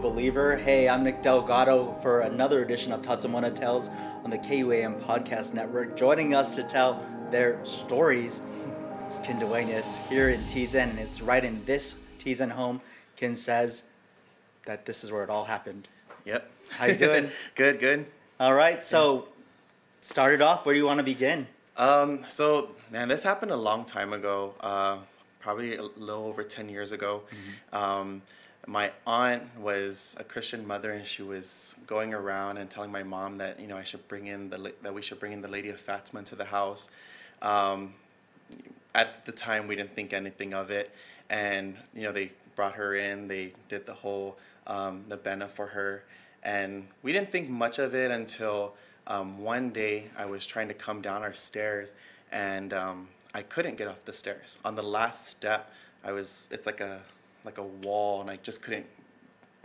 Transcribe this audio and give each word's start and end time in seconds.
believer. 0.00 0.56
Hey, 0.56 0.88
I'm 0.88 1.04
Nick 1.04 1.22
Delgado 1.22 1.94
for 2.00 2.20
another 2.20 2.62
edition 2.62 2.90
of 2.90 3.02
Taotaomona 3.02 3.54
Tales 3.54 3.90
on 4.24 4.30
the 4.30 4.38
KUAM 4.38 5.04
Podcast 5.04 5.52
Network. 5.52 5.94
Joining 5.94 6.34
us 6.34 6.56
to 6.56 6.62
tell 6.62 7.04
their 7.30 7.62
stories 7.66 8.40
is 9.10 9.18
Kin 9.18 9.38
Duenas 9.38 9.98
here 10.08 10.30
in 10.30 10.40
Tizen, 10.44 10.90
and 10.90 10.98
it's 10.98 11.20
right 11.20 11.44
in 11.44 11.62
this 11.66 11.96
Tizen 12.18 12.52
home. 12.52 12.80
Kin 13.16 13.36
says 13.36 13.82
that 14.64 14.86
this 14.86 15.04
is 15.04 15.12
where 15.12 15.22
it 15.22 15.28
all 15.28 15.44
happened. 15.44 15.86
Yep. 16.24 16.50
How 16.70 16.86
you 16.86 16.96
doing? 16.96 17.30
good, 17.54 17.78
good. 17.78 18.06
All 18.38 18.54
right, 18.54 18.82
so 18.82 19.28
started 20.00 20.40
off. 20.40 20.64
Where 20.64 20.74
do 20.74 20.78
you 20.78 20.86
want 20.86 20.98
to 20.98 21.04
begin? 21.04 21.46
Um, 21.76 22.24
so 22.26 22.74
man, 22.90 23.08
this 23.08 23.22
happened 23.22 23.50
a 23.50 23.56
long 23.56 23.84
time 23.84 24.14
ago. 24.14 24.54
Uh, 24.60 24.98
probably 25.40 25.76
a 25.76 25.82
little 25.82 26.24
over 26.24 26.42
ten 26.42 26.70
years 26.70 26.90
ago. 26.90 27.22
Um, 27.70 28.22
my 28.66 28.92
aunt 29.06 29.42
was 29.58 30.14
a 30.18 30.24
Christian 30.24 30.66
mother, 30.66 30.92
and 30.92 31.06
she 31.06 31.22
was 31.22 31.74
going 31.86 32.12
around 32.14 32.58
and 32.58 32.70
telling 32.70 32.92
my 32.92 33.02
mom 33.02 33.38
that 33.38 33.58
you 33.58 33.66
know 33.66 33.76
I 33.76 33.84
should 33.84 34.06
bring 34.08 34.26
in 34.26 34.50
the 34.50 34.72
that 34.82 34.92
we 34.92 35.02
should 35.02 35.18
bring 35.18 35.32
in 35.32 35.40
the 35.40 35.48
Lady 35.48 35.70
of 35.70 35.80
Fatima 35.80 36.20
into 36.20 36.36
the 36.36 36.44
house. 36.44 36.90
Um, 37.42 37.94
at 38.94 39.24
the 39.24 39.32
time, 39.32 39.66
we 39.66 39.76
didn't 39.76 39.92
think 39.92 40.12
anything 40.12 40.52
of 40.52 40.70
it, 40.70 40.90
and 41.28 41.76
you 41.94 42.02
know 42.02 42.12
they 42.12 42.32
brought 42.54 42.74
her 42.74 42.94
in. 42.94 43.28
They 43.28 43.52
did 43.68 43.86
the 43.86 43.94
whole 43.94 44.36
um, 44.66 45.04
novena 45.08 45.48
for 45.48 45.66
her, 45.68 46.04
and 46.42 46.86
we 47.02 47.12
didn't 47.12 47.32
think 47.32 47.48
much 47.48 47.78
of 47.78 47.94
it 47.94 48.10
until 48.10 48.74
um, 49.06 49.38
one 49.42 49.70
day 49.70 50.10
I 50.16 50.26
was 50.26 50.46
trying 50.46 50.68
to 50.68 50.74
come 50.74 51.00
down 51.00 51.22
our 51.22 51.34
stairs, 51.34 51.94
and 52.30 52.72
um, 52.72 53.08
I 53.34 53.42
couldn't 53.42 53.76
get 53.76 53.88
off 53.88 54.04
the 54.04 54.12
stairs. 54.12 54.58
On 54.64 54.74
the 54.74 54.82
last 54.82 55.28
step, 55.28 55.72
I 56.04 56.12
was 56.12 56.48
it's 56.50 56.66
like 56.66 56.80
a 56.80 57.00
like 57.44 57.58
a 57.58 57.62
wall, 57.62 58.20
and 58.20 58.30
I 58.30 58.36
just 58.36 58.62
couldn't. 58.62 58.86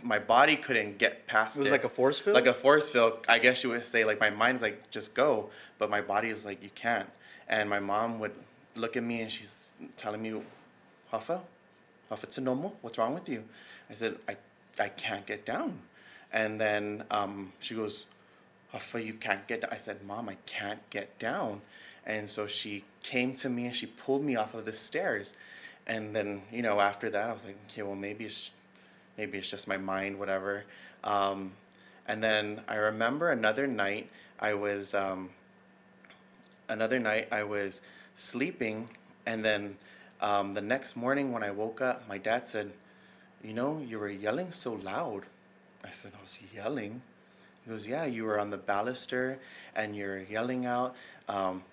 My 0.02 0.18
body 0.18 0.56
couldn't 0.56 0.98
get 0.98 1.26
past 1.26 1.56
It 1.56 1.62
was 1.62 1.70
like 1.70 1.84
a 1.84 1.88
force 1.88 2.18
field? 2.18 2.34
Like 2.34 2.46
a 2.46 2.52
force 2.52 2.88
field. 2.88 3.24
I 3.28 3.38
guess 3.38 3.64
you 3.64 3.70
would 3.70 3.86
say 3.86 4.04
like 4.04 4.20
my 4.20 4.30
mind's 4.30 4.62
like 4.62 4.90
just 4.90 5.14
go, 5.14 5.50
but 5.78 5.88
my 5.88 6.02
body 6.02 6.28
is 6.28 6.44
like 6.44 6.62
you 6.62 6.70
can't. 6.74 7.08
And 7.48 7.70
my 7.70 7.80
mom 7.80 8.18
would 8.18 8.34
look 8.74 8.96
at 8.96 9.02
me 9.02 9.22
and 9.22 9.30
she's 9.30 9.70
telling 9.96 10.22
me, 10.22 10.34
Hafa, 11.12 11.40
Hafa 12.10 12.26
Tsunomo, 12.26 12.72
what's 12.82 12.98
wrong 12.98 13.14
with 13.14 13.28
you? 13.28 13.44
I 13.90 13.94
said, 13.94 14.16
I, 14.28 14.36
I 14.78 14.88
can't 14.88 15.26
get 15.26 15.46
down. 15.46 15.78
And 16.32 16.60
then 16.60 17.04
um, 17.10 17.52
she 17.60 17.74
goes, 17.74 18.06
Hafa, 18.74 19.04
you 19.04 19.14
can't 19.14 19.46
get 19.46 19.62
down. 19.62 19.70
I 19.72 19.78
said, 19.78 20.04
Mom, 20.04 20.28
I 20.28 20.36
can't 20.46 20.88
get 20.90 21.18
down. 21.18 21.62
And 22.04 22.30
so 22.30 22.46
she 22.46 22.84
came 23.02 23.34
to 23.36 23.48
me 23.48 23.66
and 23.66 23.74
she 23.74 23.86
pulled 23.86 24.24
me 24.24 24.36
off 24.36 24.54
of 24.54 24.64
the 24.64 24.72
stairs. 24.72 25.34
And 25.86 26.14
then, 26.14 26.42
you 26.50 26.62
know, 26.62 26.80
after 26.80 27.10
that, 27.10 27.30
I 27.30 27.32
was 27.32 27.44
like, 27.44 27.56
okay, 27.70 27.82
well, 27.82 27.94
maybe 27.94 28.24
it's, 28.24 28.50
maybe 29.16 29.38
it's 29.38 29.50
just 29.50 29.68
my 29.68 29.76
mind, 29.76 30.18
whatever. 30.18 30.64
Um, 31.04 31.52
and 32.08 32.22
then 32.22 32.60
I 32.68 32.76
remember 32.76 33.30
another 33.30 33.66
night 33.66 34.10
I 34.40 34.54
was, 34.54 34.94
um, 34.94 35.30
another 36.68 36.98
night 36.98 37.28
I 37.30 37.44
was 37.44 37.80
sleeping, 38.14 38.90
and 39.24 39.44
then 39.44 39.76
um, 40.20 40.54
the 40.54 40.60
next 40.60 40.96
morning 40.96 41.32
when 41.32 41.42
I 41.42 41.50
woke 41.50 41.80
up, 41.80 42.08
my 42.08 42.18
dad 42.18 42.46
said, 42.46 42.72
"You 43.42 43.52
know, 43.52 43.78
you 43.78 43.98
were 43.98 44.08
yelling 44.08 44.52
so 44.52 44.72
loud." 44.74 45.24
I 45.84 45.90
said, 45.90 46.12
"I 46.18 46.20
was 46.20 46.38
yelling." 46.54 47.02
He 47.64 47.70
goes, 47.70 47.86
"Yeah, 47.86 48.04
you 48.04 48.24
were 48.24 48.38
on 48.38 48.50
the 48.50 48.58
baluster 48.58 49.36
and 49.74 49.94
you're 49.94 50.18
yelling 50.22 50.66
out." 50.66 50.94
Um, 51.28 51.64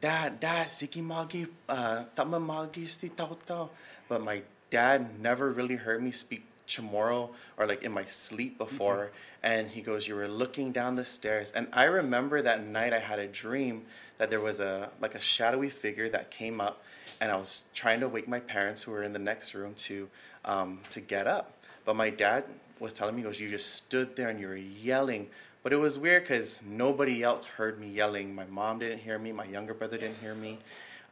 Dad, 0.00 0.40
dad, 0.40 0.68
siki 0.68 1.02
magi, 1.02 1.46
uh, 1.68 2.04
tama 2.16 2.40
magi 2.40 2.86
sti 2.86 3.08
tau. 3.08 3.70
But 4.08 4.22
my 4.22 4.42
dad 4.70 5.20
never 5.20 5.52
really 5.52 5.76
heard 5.76 6.02
me 6.02 6.10
speak 6.10 6.44
Chamorro 6.66 7.30
or 7.56 7.66
like 7.66 7.82
in 7.82 7.92
my 7.92 8.04
sleep 8.04 8.58
before. 8.58 9.12
And 9.42 9.70
he 9.70 9.82
goes, 9.82 10.08
You 10.08 10.16
were 10.16 10.28
looking 10.28 10.72
down 10.72 10.96
the 10.96 11.04
stairs. 11.04 11.52
And 11.54 11.68
I 11.72 11.84
remember 11.84 12.42
that 12.42 12.64
night 12.64 12.92
I 12.92 12.98
had 12.98 13.18
a 13.18 13.26
dream 13.26 13.84
that 14.18 14.30
there 14.30 14.40
was 14.40 14.60
a 14.60 14.90
like 15.00 15.14
a 15.14 15.20
shadowy 15.20 15.70
figure 15.70 16.08
that 16.08 16.30
came 16.30 16.60
up 16.60 16.82
and 17.20 17.30
I 17.30 17.36
was 17.36 17.64
trying 17.74 18.00
to 18.00 18.08
wake 18.08 18.28
my 18.28 18.40
parents 18.40 18.82
who 18.82 18.92
were 18.92 19.02
in 19.02 19.12
the 19.12 19.18
next 19.18 19.54
room 19.54 19.74
to 19.74 20.08
um, 20.44 20.80
to 20.90 21.00
get 21.00 21.26
up. 21.26 21.52
But 21.84 21.96
my 21.96 22.10
dad 22.10 22.44
was 22.80 22.92
telling 22.92 23.14
me, 23.14 23.22
he 23.22 23.26
goes, 23.26 23.40
You 23.40 23.50
just 23.50 23.74
stood 23.74 24.16
there 24.16 24.28
and 24.28 24.40
you 24.40 24.48
were 24.48 24.56
yelling. 24.56 25.28
But 25.64 25.72
it 25.72 25.76
was 25.76 25.98
weird 25.98 26.22
because 26.24 26.60
nobody 26.64 27.22
else 27.22 27.46
heard 27.46 27.80
me 27.80 27.88
yelling. 27.88 28.34
My 28.34 28.44
mom 28.44 28.78
didn't 28.78 28.98
hear 28.98 29.18
me. 29.18 29.32
My 29.32 29.46
younger 29.46 29.72
brother 29.74 29.96
didn't 29.96 30.18
hear 30.18 30.34
me. 30.34 30.58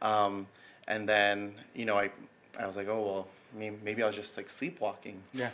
Um, 0.01 0.45
and 0.87 1.09
then, 1.09 1.55
you 1.73 1.85
know, 1.85 1.97
I, 1.97 2.11
I 2.59 2.67
was 2.67 2.77
like, 2.77 2.87
oh, 2.87 3.01
well, 3.01 3.27
maybe, 3.57 3.75
maybe 3.83 4.03
I 4.03 4.05
was 4.05 4.15
just 4.15 4.37
like 4.37 4.49
sleepwalking. 4.49 5.17
Yeah. 5.33 5.49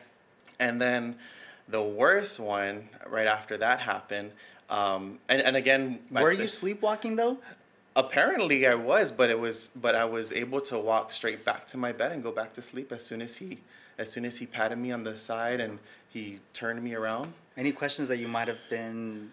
And 0.59 0.81
then 0.81 1.15
the 1.69 1.81
worst 1.81 2.39
one 2.39 2.89
right 3.07 3.25
after 3.27 3.57
that 3.57 3.79
happened. 3.79 4.31
Um, 4.69 5.19
and, 5.29 5.41
and 5.41 5.55
again, 5.55 5.99
Were 6.11 6.35
the- 6.35 6.43
you 6.43 6.47
sleepwalking 6.49 7.15
though? 7.15 7.37
apparently 7.95 8.65
I 8.65 8.75
was, 8.75 9.11
but 9.11 9.29
it 9.29 9.39
was, 9.39 9.71
but 9.75 9.93
I 9.95 10.05
was 10.05 10.31
able 10.31 10.61
to 10.61 10.77
walk 10.77 11.11
straight 11.11 11.43
back 11.43 11.67
to 11.67 11.77
my 11.77 11.91
bed 11.91 12.11
and 12.13 12.23
go 12.23 12.31
back 12.31 12.53
to 12.53 12.61
sleep 12.61 12.91
as 12.93 13.03
soon 13.05 13.21
as 13.21 13.37
he, 13.37 13.57
as 13.99 14.09
soon 14.09 14.25
as 14.25 14.37
he 14.37 14.45
patted 14.45 14.77
me 14.77 14.91
on 14.91 15.03
the 15.03 15.15
side 15.15 15.59
and 15.59 15.77
he 16.09 16.39
turned 16.53 16.81
me 16.81 16.95
around. 16.95 17.33
Any 17.55 17.71
questions 17.71 18.07
that 18.07 18.17
you 18.17 18.27
might 18.27 18.47
have 18.47 18.63
been 18.69 19.31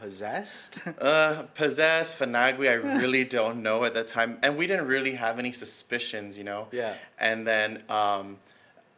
possessed? 0.00 0.78
Uh, 1.00 1.42
possessed, 1.54 2.18
Fanagui, 2.18 2.68
I 2.68 2.74
really 2.74 3.24
don't 3.38 3.62
know 3.62 3.84
at 3.84 3.94
the 3.94 4.04
time. 4.04 4.38
And 4.42 4.56
we 4.56 4.66
didn't 4.66 4.86
really 4.86 5.14
have 5.16 5.38
any 5.38 5.52
suspicions, 5.52 6.38
you 6.38 6.44
know? 6.44 6.68
Yeah. 6.72 6.94
And 7.18 7.46
then 7.46 7.82
um, 7.88 8.38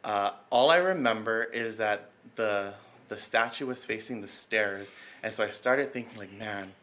uh, 0.03 0.31
all 0.49 0.69
I 0.69 0.77
remember 0.77 1.43
is 1.43 1.77
that 1.77 2.09
the, 2.35 2.75
the 3.09 3.17
statue 3.17 3.65
was 3.65 3.83
facing 3.83 4.21
the 4.21 4.27
stairs. 4.27 4.91
And 5.23 5.33
so 5.33 5.43
I 5.43 5.49
started 5.49 5.91
thinking, 5.91 6.17
like, 6.17 6.33
man, 6.33 6.73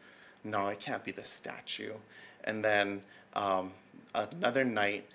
no, 0.43 0.67
it 0.67 0.79
can't 0.79 1.03
be 1.03 1.11
the 1.11 1.23
statue. 1.23 1.93
And 2.43 2.65
then 2.65 3.03
um, 3.33 3.71
another 4.13 4.65
night, 4.65 5.07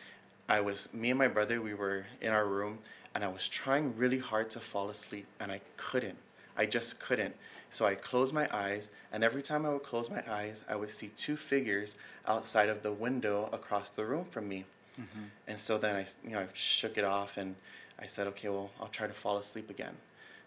I 0.49 0.61
was, 0.61 0.89
me 0.93 1.11
and 1.11 1.19
my 1.19 1.29
brother, 1.29 1.61
we 1.61 1.75
were 1.75 2.07
in 2.21 2.31
our 2.31 2.47
room, 2.47 2.79
and 3.15 3.25
I 3.25 3.29
was 3.29 3.49
trying 3.49 3.97
really 3.97 4.19
hard 4.19 4.51
to 4.51 4.61
fall 4.61 4.91
asleep, 4.91 5.27
and 5.41 5.51
I 5.51 5.61
couldn't. 5.77 6.19
I 6.57 6.67
just 6.67 7.01
couldn't. 7.01 7.35
So 7.71 7.85
I 7.85 7.95
closed 7.95 8.33
my 8.33 8.49
eyes, 8.53 8.91
and 9.13 9.25
every 9.25 9.43
time 9.43 9.67
I 9.67 9.71
would 9.71 9.83
close 9.83 10.09
my 10.09 10.23
eyes, 10.31 10.65
I 10.69 10.77
would 10.77 10.91
see 10.91 11.09
two 11.09 11.37
figures 11.37 11.97
outside 12.27 12.69
of 12.69 12.83
the 12.83 12.93
window 12.93 13.49
across 13.53 13.91
the 13.91 14.05
room 14.05 14.25
from 14.31 14.49
me. 14.49 14.65
Mm-hmm. 15.01 15.25
And 15.49 15.61
so 15.61 15.77
then 15.79 15.97
I, 15.97 16.07
you 16.25 16.31
know, 16.31 16.41
I 16.41 16.47
shook 16.53 16.97
it 16.97 17.05
off, 17.05 17.37
and 17.37 17.57
I 17.99 18.07
said, 18.07 18.27
okay, 18.29 18.49
well, 18.49 18.71
I'll 18.81 18.89
try 18.89 19.07
to 19.07 19.13
fall 19.13 19.37
asleep 19.39 19.69
again. 19.69 19.97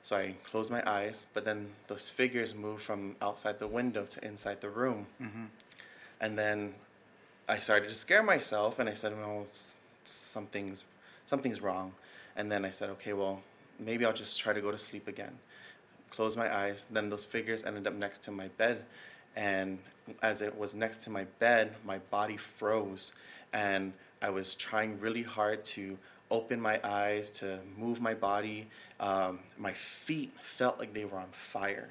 So 0.02 0.16
I 0.16 0.36
closed 0.50 0.72
my 0.72 0.82
eyes, 0.90 1.26
but 1.34 1.44
then 1.44 1.72
those 1.88 2.10
figures 2.10 2.56
moved 2.56 2.82
from 2.84 3.18
outside 3.22 3.60
the 3.60 3.68
window 3.68 4.06
to 4.06 4.26
inside 4.26 4.62
the 4.62 4.70
room. 4.70 5.08
Mm-hmm. 5.22 5.46
And 6.22 6.38
then 6.38 6.74
I 7.50 7.60
started 7.60 7.90
to 7.90 7.96
scare 7.96 8.24
myself, 8.24 8.80
and 8.80 8.88
I 8.88 8.94
said, 8.94 9.12
"No, 9.12 9.48
s- 9.50 9.76
something's 10.10 10.84
something's 11.26 11.62
wrong." 11.62 11.94
And 12.36 12.52
then 12.52 12.66
I 12.66 12.72
said, 12.72 12.90
"Okay, 12.92 13.14
well, 13.14 13.42
maybe 13.80 14.06
I'll 14.06 14.14
just 14.14 14.40
try 14.40 14.54
to 14.54 14.62
go 14.62 14.72
to 14.72 14.78
sleep 14.78 15.08
again." 15.08 15.40
Close 16.12 16.36
my 16.36 16.54
eyes. 16.54 16.86
Then 16.90 17.10
those 17.10 17.26
figures 17.26 17.64
ended 17.64 17.88
up 17.88 17.94
next 17.94 18.24
to 18.24 18.32
my 18.32 18.48
bed, 18.50 18.86
and 19.36 19.80
as 20.22 20.42
it 20.42 20.58
was 20.58 20.74
next 20.74 21.02
to 21.04 21.10
my 21.10 21.26
bed, 21.40 21.76
my 21.86 22.00
body 22.00 22.38
froze, 22.38 23.12
and 23.54 23.94
I 24.22 24.30
was 24.30 24.56
trying 24.56 25.00
really 25.00 25.24
hard 25.24 25.64
to 25.76 25.98
open 26.32 26.60
my 26.60 26.80
eyes, 26.84 27.32
to 27.32 27.60
move 27.78 28.02
my 28.02 28.14
body. 28.14 28.68
Um, 29.00 29.40
my 29.58 29.74
feet 29.74 30.32
felt 30.42 30.80
like 30.80 30.94
they 30.94 31.06
were 31.06 31.18
on 31.18 31.32
fire 31.32 31.90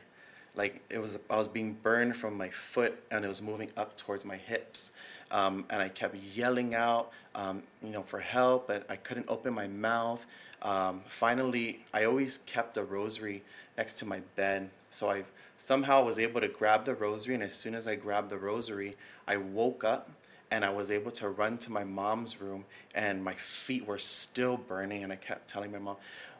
like 0.58 0.82
it 0.90 0.98
was 0.98 1.18
I 1.30 1.36
was 1.36 1.48
being 1.48 1.74
burned 1.74 2.16
from 2.16 2.36
my 2.36 2.50
foot 2.50 3.00
and 3.10 3.24
it 3.24 3.28
was 3.28 3.40
moving 3.40 3.70
up 3.76 3.96
towards 3.96 4.24
my 4.24 4.36
hips 4.36 4.90
um, 5.30 5.64
and 5.70 5.82
I 5.82 5.88
kept 5.88 6.16
yelling 6.16 6.74
out 6.74 7.10
um, 7.34 7.62
you 7.82 7.90
know 7.90 8.02
for 8.02 8.20
help 8.20 8.68
but 8.68 8.84
I 8.88 8.96
couldn't 8.96 9.26
open 9.28 9.54
my 9.54 9.68
mouth. 9.68 10.24
Um, 10.62 11.02
finally 11.08 11.84
I 11.92 12.04
always 12.04 12.38
kept 12.46 12.76
a 12.76 12.82
rosary 12.82 13.42
next 13.76 13.94
to 13.98 14.06
my 14.06 14.20
bed. 14.36 14.70
So 14.90 15.10
I 15.10 15.24
somehow 15.58 16.04
was 16.04 16.18
able 16.18 16.40
to 16.40 16.48
grab 16.48 16.84
the 16.84 16.94
rosary 16.94 17.34
and 17.34 17.42
as 17.42 17.54
soon 17.54 17.74
as 17.74 17.86
I 17.86 17.94
grabbed 17.94 18.30
the 18.30 18.38
rosary 18.38 18.94
I 19.26 19.36
woke 19.36 19.84
up 19.84 20.10
and 20.50 20.64
I 20.64 20.70
was 20.70 20.90
able 20.90 21.10
to 21.12 21.28
run 21.28 21.58
to 21.58 21.72
my 21.72 21.84
mom's 21.84 22.40
room 22.40 22.64
and 22.94 23.22
my 23.22 23.34
feet 23.34 23.86
were 23.86 23.98
still 23.98 24.56
burning 24.56 25.04
and 25.04 25.12
I 25.12 25.16
kept 25.16 25.48
telling 25.48 25.72
my 25.72 25.78
mom 25.78 25.96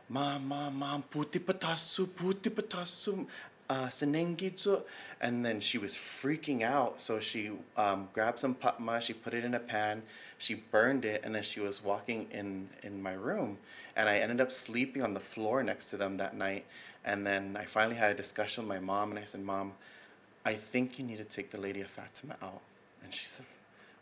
mom 0.08 0.48
mom 0.48 0.76
mom 0.76 1.04
puti 1.10 1.38
patasu 1.38 2.06
puti 2.06 2.48
patasu 2.50 3.26
uh, 3.70 3.86
senengitsu 3.86 4.82
and 5.20 5.44
then 5.44 5.60
she 5.60 5.76
was 5.76 5.92
freaking 5.94 6.62
out 6.62 7.00
so 7.00 7.20
she 7.20 7.50
um, 7.76 8.08
grabbed 8.12 8.38
some 8.38 8.54
patma 8.54 9.00
she 9.00 9.12
put 9.12 9.34
it 9.34 9.44
in 9.44 9.54
a 9.54 9.58
pan 9.58 10.02
she 10.38 10.54
burned 10.54 11.04
it 11.04 11.20
and 11.22 11.34
then 11.34 11.42
she 11.42 11.60
was 11.60 11.82
walking 11.84 12.26
in 12.30 12.68
in 12.82 13.02
my 13.02 13.12
room 13.12 13.58
and 13.94 14.08
I 14.08 14.18
ended 14.18 14.40
up 14.40 14.50
sleeping 14.50 15.02
on 15.02 15.12
the 15.12 15.20
floor 15.20 15.62
next 15.62 15.90
to 15.90 15.96
them 15.96 16.16
that 16.16 16.34
night 16.34 16.64
and 17.04 17.26
then 17.26 17.56
I 17.60 17.64
finally 17.66 17.96
had 17.96 18.10
a 18.10 18.14
discussion 18.14 18.66
with 18.66 18.68
my 18.68 18.80
mom 18.80 19.10
and 19.10 19.18
I 19.18 19.24
said 19.24 19.42
mom 19.42 19.72
I 20.46 20.54
think 20.54 20.98
you 20.98 21.04
need 21.04 21.18
to 21.18 21.24
take 21.24 21.50
the 21.50 21.60
lady 21.60 21.82
of 21.82 21.88
Fatima 21.88 22.36
out 22.42 22.62
and 23.02 23.12
she 23.12 23.26
said 23.26 23.44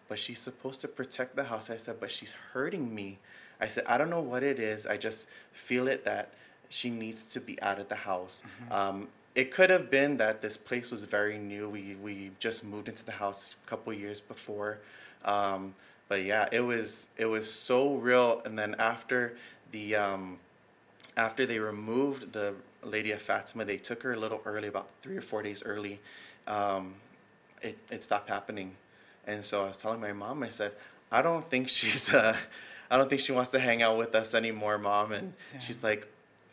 but 0.08 0.18
she's 0.18 0.38
supposed 0.38 0.80
to 0.82 0.88
protect 0.88 1.36
the 1.36 1.44
house. 1.44 1.70
I 1.70 1.76
said, 1.76 1.96
but 2.00 2.10
she's 2.10 2.32
hurting 2.52 2.94
me. 2.94 3.18
I 3.60 3.68
said, 3.68 3.84
I 3.86 3.98
don't 3.98 4.10
know 4.10 4.20
what 4.20 4.42
it 4.42 4.58
is. 4.58 4.86
I 4.86 4.96
just 4.96 5.26
feel 5.52 5.88
it 5.88 6.04
that 6.04 6.32
she 6.68 6.90
needs 6.90 7.24
to 7.26 7.40
be 7.40 7.60
out 7.62 7.78
of 7.80 7.88
the 7.88 7.96
house. 7.96 8.42
Um, 8.70 9.08
it 9.36 9.52
could 9.52 9.70
have 9.70 9.90
been 9.90 10.16
that 10.16 10.42
this 10.42 10.56
place 10.56 10.90
was 10.90 11.02
very 11.02 11.38
new. 11.38 11.68
We 11.68 11.96
we 12.02 12.32
just 12.40 12.64
moved 12.64 12.88
into 12.88 13.04
the 13.04 13.12
house 13.12 13.54
a 13.64 13.70
couple 13.70 13.92
years 13.92 14.18
before, 14.20 14.78
um, 15.24 15.74
but 16.08 16.24
yeah, 16.24 16.48
it 16.50 16.62
was 16.62 17.08
it 17.16 17.26
was 17.26 17.52
so 17.52 17.94
real. 17.96 18.42
And 18.44 18.58
then 18.58 18.74
after 18.78 19.36
the 19.72 19.94
um, 19.96 20.38
after 21.16 21.46
they 21.46 21.58
removed 21.58 22.32
the 22.32 22.54
Lady 22.82 23.12
of 23.12 23.22
Fatima, 23.22 23.64
they 23.64 23.76
took 23.78 24.02
her 24.04 24.12
a 24.14 24.16
little 24.18 24.40
early, 24.46 24.68
about 24.68 24.88
three 25.02 25.16
or 25.16 25.22
four 25.22 25.42
days 25.42 25.62
early. 25.64 26.00
Um, 26.46 26.94
it 27.62 27.78
it 27.90 28.02
stopped 28.02 28.28
happening, 28.28 28.76
and 29.26 29.44
so 29.44 29.64
I 29.64 29.68
was 29.68 29.76
telling 29.76 30.00
my 30.00 30.12
mom, 30.12 30.42
I 30.42 30.48
said, 30.50 30.72
I 31.12 31.22
don't 31.22 31.48
think 31.50 31.68
she's 31.68 32.12
uh, 32.12 32.36
I 32.90 32.96
don't 32.96 33.08
think 33.10 33.20
she 33.20 33.32
wants 33.32 33.50
to 33.50 33.58
hang 33.60 33.82
out 33.82 33.98
with 33.98 34.14
us 34.14 34.34
anymore, 34.34 34.78
mom. 34.78 35.12
And 35.12 35.34
Yeah. 35.54 35.60
she's 35.60 35.82
like, 35.82 36.06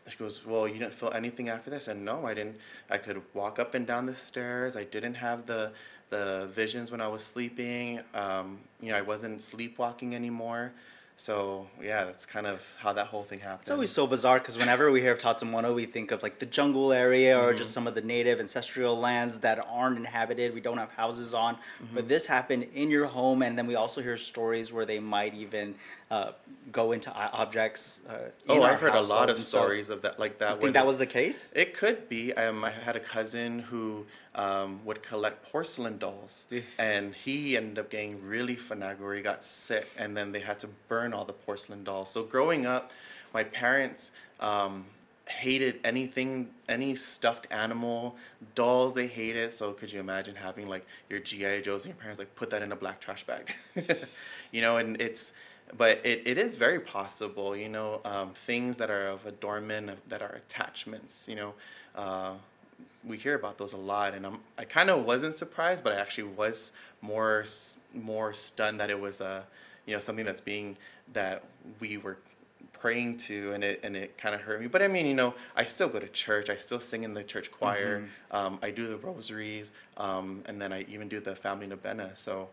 she 0.08 0.18
goes, 0.18 0.46
well, 0.46 0.68
you 0.68 0.80
didn't 0.80 0.94
feel 0.94 1.12
anything 1.14 1.50
after 1.50 1.70
this, 1.70 1.88
and 1.88 2.04
no, 2.04 2.26
I 2.26 2.34
didn't. 2.34 2.58
I 2.90 2.98
could 2.98 3.22
walk 3.34 3.60
up 3.60 3.74
and 3.74 3.88
down 3.88 4.06
the 4.06 4.16
stairs. 4.16 4.76
I 4.76 4.84
didn't 4.84 5.16
have 5.16 5.46
the 5.46 5.72
the 6.10 6.48
visions 6.54 6.92
when 6.92 7.02
I 7.02 7.08
was 7.08 7.24
sleeping. 7.24 8.02
Um, 8.14 8.60
you 8.82 8.92
know, 8.92 8.98
I 8.98 9.02
wasn't 9.02 9.42
sleepwalking 9.42 10.14
anymore. 10.14 10.74
So 11.16 11.68
yeah, 11.82 12.06
that's 12.06 12.26
kind 12.26 12.48
of 12.48 12.62
how 12.80 12.92
that 12.94 13.08
whole 13.08 13.24
thing 13.24 13.40
happened. 13.40 13.62
It's 13.62 13.72
always 13.72 13.92
so 13.92 14.08
bizarre 14.08 14.40
because 14.40 14.58
whenever 14.58 14.92
we 14.92 15.00
hear 15.00 15.14
of 15.14 15.20
Taotaomona, 15.20 15.74
we 15.74 15.86
think 15.86 16.12
of 16.12 16.24
like 16.24 16.40
the 16.40 16.46
jungle 16.46 16.92
area 16.92 17.38
or 17.40 17.50
Mm-hmm. 17.50 17.58
just 17.60 17.72
some 17.72 17.86
of 17.88 17.94
the 17.94 18.02
native 18.02 18.40
ancestral 18.40 19.00
lands 19.00 19.38
that 19.40 19.64
aren't 19.70 19.98
inhabited. 19.98 20.54
We 20.56 20.60
don't 20.62 20.80
have 20.80 20.90
houses 20.92 21.34
on. 21.34 21.56
Mm-hmm. 21.56 21.96
But 21.96 22.08
this 22.10 22.26
happened 22.26 22.66
in 22.74 22.90
your 22.90 23.06
home, 23.06 23.44
and 23.44 23.58
then 23.58 23.68
we 23.68 23.76
also 23.76 24.02
hear 24.02 24.18
stories 24.18 24.74
where 24.74 24.86
they 24.86 25.00
might 25.00 25.34
even 25.36 25.76
uh, 26.10 26.32
go 26.72 26.92
into 26.94 27.12
objects. 27.14 28.02
Uh, 28.10 28.14
Oh, 28.50 28.58
in 28.58 28.64
I've 28.64 28.80
heard 28.82 28.96
a 28.96 29.02
lot 29.02 29.30
of 29.30 29.36
And 29.36 29.46
so, 29.46 29.60
stories 29.60 29.90
of 29.90 30.02
that 30.02 30.20
like 30.20 30.40
that. 30.40 30.58
I 30.58 30.60
think 30.60 30.74
that 30.74 30.86
was 30.88 30.98
the 30.98 31.06
case. 31.06 31.54
It 31.56 31.76
could 31.76 32.10
be. 32.10 32.34
Um, 32.34 32.66
I 32.66 32.72
had 32.72 32.96
a 32.96 33.00
cousin 33.00 33.60
who 33.60 34.06
um, 34.36 34.84
would 34.86 35.04
collect 35.04 35.52
porcelain 35.52 35.98
dolls, 35.98 36.46
and 36.80 37.14
he 37.14 37.56
ended 37.56 37.80
up 37.80 37.90
getting 37.90 38.22
really 38.26 38.56
finagly 38.56 39.02
where 39.02 39.16
he 39.16 39.22
got 39.22 39.44
sick, 39.44 39.90
and 39.98 40.16
then 40.18 40.32
they 40.32 40.40
had 40.40 40.60
to 40.60 40.70
burn 40.88 41.14
all 41.14 41.26
the 41.26 41.34
porcelain 41.34 41.84
dolls. 41.84 42.10
So 42.10 42.24
growing 42.24 42.66
up, 42.66 42.92
my 43.34 43.44
parents 43.44 44.12
um, 44.40 44.86
hated 45.28 45.80
anything, 45.84 46.50
any 46.68 46.96
stuffed 46.96 47.48
animal, 47.52 48.16
dolls. 48.56 48.94
They 48.94 49.08
hated. 49.08 49.54
So 49.54 49.72
could 49.74 49.92
you 49.92 50.00
imagine 50.00 50.36
having 50.36 50.68
like 50.68 50.86
your 51.10 51.20
GI 51.20 51.62
Joes 51.62 51.86
and 51.86 51.94
your 51.94 52.00
parents 52.00 52.20
like 52.20 52.36
put 52.36 52.50
that 52.52 52.62
in 52.62 52.72
a 52.72 52.76
black 52.76 53.00
trash 53.00 53.26
bag, 53.26 53.54
you 54.52 54.62
know? 54.62 54.78
And 54.78 55.02
it's 55.02 55.34
but 55.78 56.02
it, 56.04 56.24
it 56.26 56.38
is 56.38 56.56
very 56.56 56.80
possible, 56.80 57.56
you 57.56 57.70
know, 57.70 58.02
um, 58.06 58.32
things 58.34 58.78
that 58.78 58.92
are 58.92 59.08
of 59.08 59.26
adornment, 59.26 59.90
of- 59.90 60.10
that 60.10 60.22
are 60.22 60.34
attachments, 60.36 61.28
you 61.28 61.36
know, 61.36 61.54
uh, 61.96 62.34
we 63.06 63.18
hear 63.18 63.36
about 63.36 63.58
those 63.58 63.74
a 63.74 63.78
lot, 63.78 64.14
and 64.14 64.26
I'm, 64.26 64.40
I 64.58 64.66
kind 64.66 64.90
of 64.90 65.06
wasn't 65.06 65.34
surprised, 65.34 65.84
but 65.84 65.96
I 65.96 66.00
actually 66.00 66.30
was 66.36 66.72
more 67.02 67.46
more 67.94 68.34
stunned 68.34 68.80
that 68.80 68.90
it 68.90 69.00
was 69.00 69.22
a, 69.22 69.46
you 69.86 69.94
know, 69.94 70.00
something 70.00 70.26
that's 70.26 70.42
being 70.42 70.78
that 71.14 71.44
we 71.80 71.98
were 71.98 72.18
praying 72.72 73.18
to, 73.18 73.52
and 73.54 73.64
it 73.64 73.80
and 73.84 73.96
it 73.96 74.18
kind 74.18 74.34
of 74.34 74.42
hurt 74.42 74.62
me. 74.62 74.68
But 74.68 74.82
I 74.82 74.88
mean, 74.88 75.06
you 75.06 75.14
know, 75.14 75.34
I 75.56 75.64
still 75.66 75.90
go 75.90 76.00
to 76.00 76.08
church. 76.08 76.50
I 76.50 76.58
still 76.58 76.80
sing 76.80 77.04
in 77.04 77.14
the 77.14 77.24
church 77.24 77.52
choir. 77.52 78.04
Um, 78.32 78.60
I 78.62 78.72
do 78.72 78.88
the 78.88 78.98
rosaries, 78.98 79.72
um, 79.98 80.44
and 80.46 80.62
then 80.62 80.72
I 80.74 80.86
even 80.90 81.10
do 81.10 81.20
the 81.20 81.36
family 81.36 81.68
novena. 81.68 82.12
So. 82.16 82.50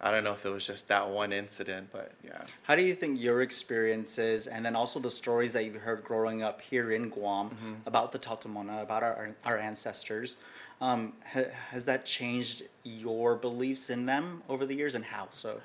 I 0.00 0.10
don't 0.10 0.24
know 0.24 0.32
if 0.32 0.44
it 0.44 0.50
was 0.50 0.66
just 0.66 0.88
that 0.88 1.08
one 1.08 1.32
incident, 1.32 1.88
but 1.92 2.12
yeah. 2.24 2.42
How 2.64 2.76
do 2.76 2.82
you 2.82 2.94
think 2.94 3.20
your 3.20 3.40
experiences 3.42 4.46
and 4.46 4.64
then 4.64 4.76
also 4.76 4.98
the 5.00 5.10
stories 5.10 5.52
that 5.54 5.64
you've 5.64 5.76
heard 5.76 6.04
growing 6.04 6.42
up 6.42 6.60
here 6.60 6.92
in 6.92 7.08
Guam 7.08 7.50
Mm-hmm. 7.50 7.72
about 7.86 8.12
the 8.12 8.18
Taotaomona, 8.18 8.82
about 8.82 9.02
our, 9.02 9.34
our 9.44 9.58
ancestors, 9.58 10.36
um, 10.80 11.12
ha, 11.32 11.42
has 11.70 11.84
that 11.86 12.04
changed 12.04 12.62
your 12.82 13.36
beliefs 13.36 13.88
in 13.90 14.06
them 14.06 14.42
over 14.48 14.66
the 14.66 14.74
years 14.74 14.94
and 14.94 15.04
how 15.04 15.28
so? 15.30 15.60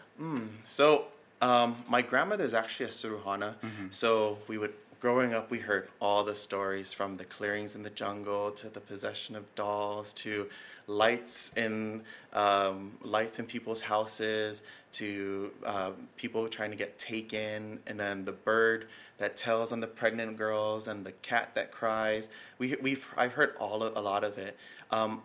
So, 0.66 1.06
um, 1.42 1.84
my 1.88 2.02
grandmother's 2.02 2.54
actually 2.54 2.88
a 2.88 2.90
Suruhana. 2.90 3.56
So 3.92 4.38
we 4.48 4.58
would, 4.58 4.74
growing 5.00 5.34
up, 5.34 5.50
we 5.50 5.60
heard 5.60 5.88
all 6.02 6.24
the 6.24 6.36
stories 6.36 6.92
from 6.92 7.18
the 7.18 7.24
clearings 7.24 7.76
in 7.76 7.84
the 7.84 7.90
jungle 7.90 8.52
to 8.52 8.70
the 8.70 8.82
possession 8.82 9.36
of 9.36 9.54
dolls 9.56 10.12
to 10.14 10.50
lights 10.88 11.52
in 11.56 12.02
um, 12.34 12.94
lights 13.02 13.40
in 13.40 13.46
people's 13.46 13.82
houses 13.82 14.62
to 14.92 15.52
um, 15.66 15.94
people 16.18 16.48
trying 16.50 16.72
to 16.72 16.78
get 16.78 16.98
taken, 16.98 17.80
and 17.88 18.00
then 18.00 18.26
the 18.26 18.32
bird 18.32 18.88
that 19.20 19.38
tells 19.38 19.72
on 19.72 19.80
the 19.80 19.88
pregnant 19.88 20.38
girls 20.38 20.88
and 20.88 21.06
the 21.06 21.12
cat 21.12 21.52
that 21.56 21.72
cries. 21.72 22.30
We 22.58 22.76
we've 22.82 23.08
I've 23.16 23.34
heard 23.34 23.56
all 23.60 23.84
of, 23.84 23.96
a 23.96 24.02
lot 24.02 24.24
of 24.24 24.38
it. 24.38 24.58
Um, 24.92 25.22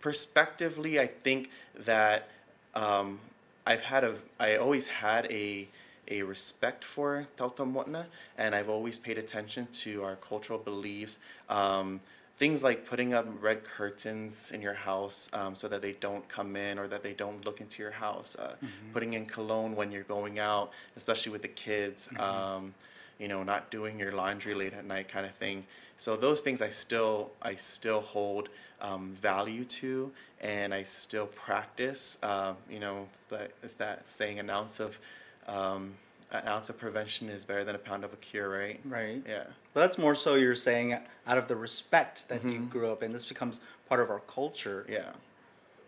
perspectively, 0.00 1.00
I 1.00 1.06
think 1.06 1.50
that 1.74 2.28
um, 2.74 3.18
I've 3.66 3.82
had 3.82 4.04
a 4.04 4.16
I 4.38 4.56
always 4.56 4.86
had 4.86 5.26
a 5.32 5.68
a 6.10 6.22
respect 6.22 6.84
for 6.84 7.26
Taotaomona, 7.36 8.06
and 8.36 8.54
I've 8.54 8.68
always 8.68 8.98
paid 8.98 9.18
attention 9.18 9.68
to 9.84 10.02
our 10.02 10.16
cultural 10.16 10.58
beliefs. 10.58 11.18
Um, 11.48 12.00
things 12.38 12.62
like 12.62 12.86
putting 12.86 13.12
up 13.14 13.26
red 13.40 13.64
curtains 13.64 14.52
in 14.52 14.62
your 14.62 14.74
house 14.74 15.28
um, 15.32 15.54
so 15.54 15.66
that 15.68 15.82
they 15.82 15.92
don't 15.92 16.28
come 16.28 16.54
in 16.56 16.78
or 16.78 16.86
that 16.88 17.02
they 17.02 17.12
don't 17.12 17.44
look 17.44 17.60
into 17.60 17.82
your 17.82 17.90
house. 17.92 18.36
Uh, 18.36 18.54
Putting 18.92 19.14
in 19.14 19.26
cologne 19.26 19.74
when 19.74 19.90
you're 19.90 20.04
going 20.04 20.38
out, 20.38 20.70
especially 20.96 21.32
with 21.32 21.42
the 21.42 21.48
kids. 21.48 22.08
Um, 22.18 22.74
you 23.18 23.26
know, 23.26 23.42
not 23.42 23.70
doing 23.72 23.98
your 23.98 24.12
laundry 24.12 24.54
late 24.54 24.72
at 24.72 24.84
night, 24.84 25.08
kind 25.08 25.26
of 25.26 25.34
thing. 25.34 25.64
So 25.96 26.16
those 26.16 26.40
things 26.40 26.62
I 26.62 26.68
still 26.70 27.32
I 27.42 27.56
still 27.56 28.00
hold 28.00 28.48
um, 28.80 29.10
value 29.20 29.64
to, 29.64 30.12
and 30.40 30.72
I 30.72 30.84
still 30.84 31.26
practice. 31.26 32.16
Um, 32.22 32.56
you 32.70 32.78
know, 32.78 33.08
it's 33.10 33.20
that 33.30 33.50
it's 33.64 33.74
that 33.74 34.04
saying, 34.06 34.38
an 34.38 34.48
ounce 34.50 34.78
of 34.78 35.00
um, 35.48 35.94
an 36.30 36.46
ounce 36.46 36.68
of 36.68 36.78
prevention 36.78 37.28
is 37.28 37.44
better 37.44 37.64
than 37.64 37.74
a 37.74 37.78
pound 37.78 38.04
of 38.04 38.12
a 38.12 38.16
cure, 38.16 38.48
right? 38.50 38.80
Right. 38.84 39.22
Yeah. 39.26 39.44
But 39.72 39.80
that's 39.80 39.98
more 39.98 40.14
so 40.14 40.34
you're 40.34 40.54
saying 40.54 40.98
out 41.26 41.38
of 41.38 41.48
the 41.48 41.56
respect 41.56 42.28
that 42.28 42.44
you 42.44 42.60
Mhm. 42.60 42.70
grew 42.70 42.92
up 42.92 43.02
in. 43.02 43.12
This 43.12 43.26
becomes 43.26 43.60
part 43.88 44.00
of 44.00 44.10
our 44.10 44.20
culture. 44.20 44.84
Yeah. 44.88 45.12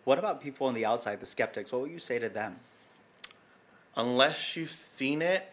What 0.05 0.19
about 0.19 0.41
people 0.41 0.67
on 0.67 0.75
the 0.75 0.87
outside, 0.87 1.21
the 1.21 1.27
skeptics? 1.27 1.71
What 1.73 1.83
would 1.83 1.91
you 1.91 1.99
say 1.99 2.19
to 2.19 2.29
them? 2.29 2.57
unless 3.97 4.57
you've 4.57 4.71
seen 4.71 5.21
it, 5.21 5.53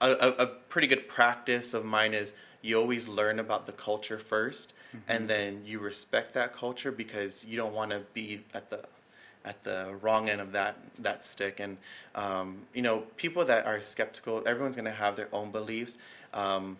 a, 0.00 0.10
a, 0.10 0.28
a 0.44 0.46
pretty 0.46 0.86
good 0.86 1.08
practice 1.08 1.74
of 1.74 1.84
mine 1.84 2.14
is 2.14 2.32
you 2.62 2.78
always 2.78 3.08
learn 3.08 3.38
about 3.40 3.66
the 3.66 3.72
culture 3.72 4.16
1st 4.16 4.68
and 5.08 5.28
then 5.28 5.60
you 5.66 5.78
respect 5.80 6.32
that 6.34 6.54
culture 6.54 6.90
because 6.92 7.44
you 7.44 7.56
don't 7.56 7.74
want 7.74 7.90
to 7.90 8.00
be 8.14 8.40
at 8.54 8.70
the 8.70 8.84
at 9.46 9.62
the 9.64 9.94
wrong 10.02 10.28
end 10.28 10.40
of 10.40 10.52
that 10.52 10.76
that 10.98 11.24
stick 11.24 11.60
and 11.60 11.76
um, 12.14 12.58
you 12.74 12.82
know 12.82 13.04
people 13.16 13.44
that 13.44 13.64
are 13.64 13.80
skeptical 13.80 14.42
everyone's 14.44 14.76
going 14.76 14.84
to 14.84 14.90
have 14.90 15.14
their 15.16 15.28
own 15.32 15.50
beliefs 15.50 15.96
um, 16.34 16.76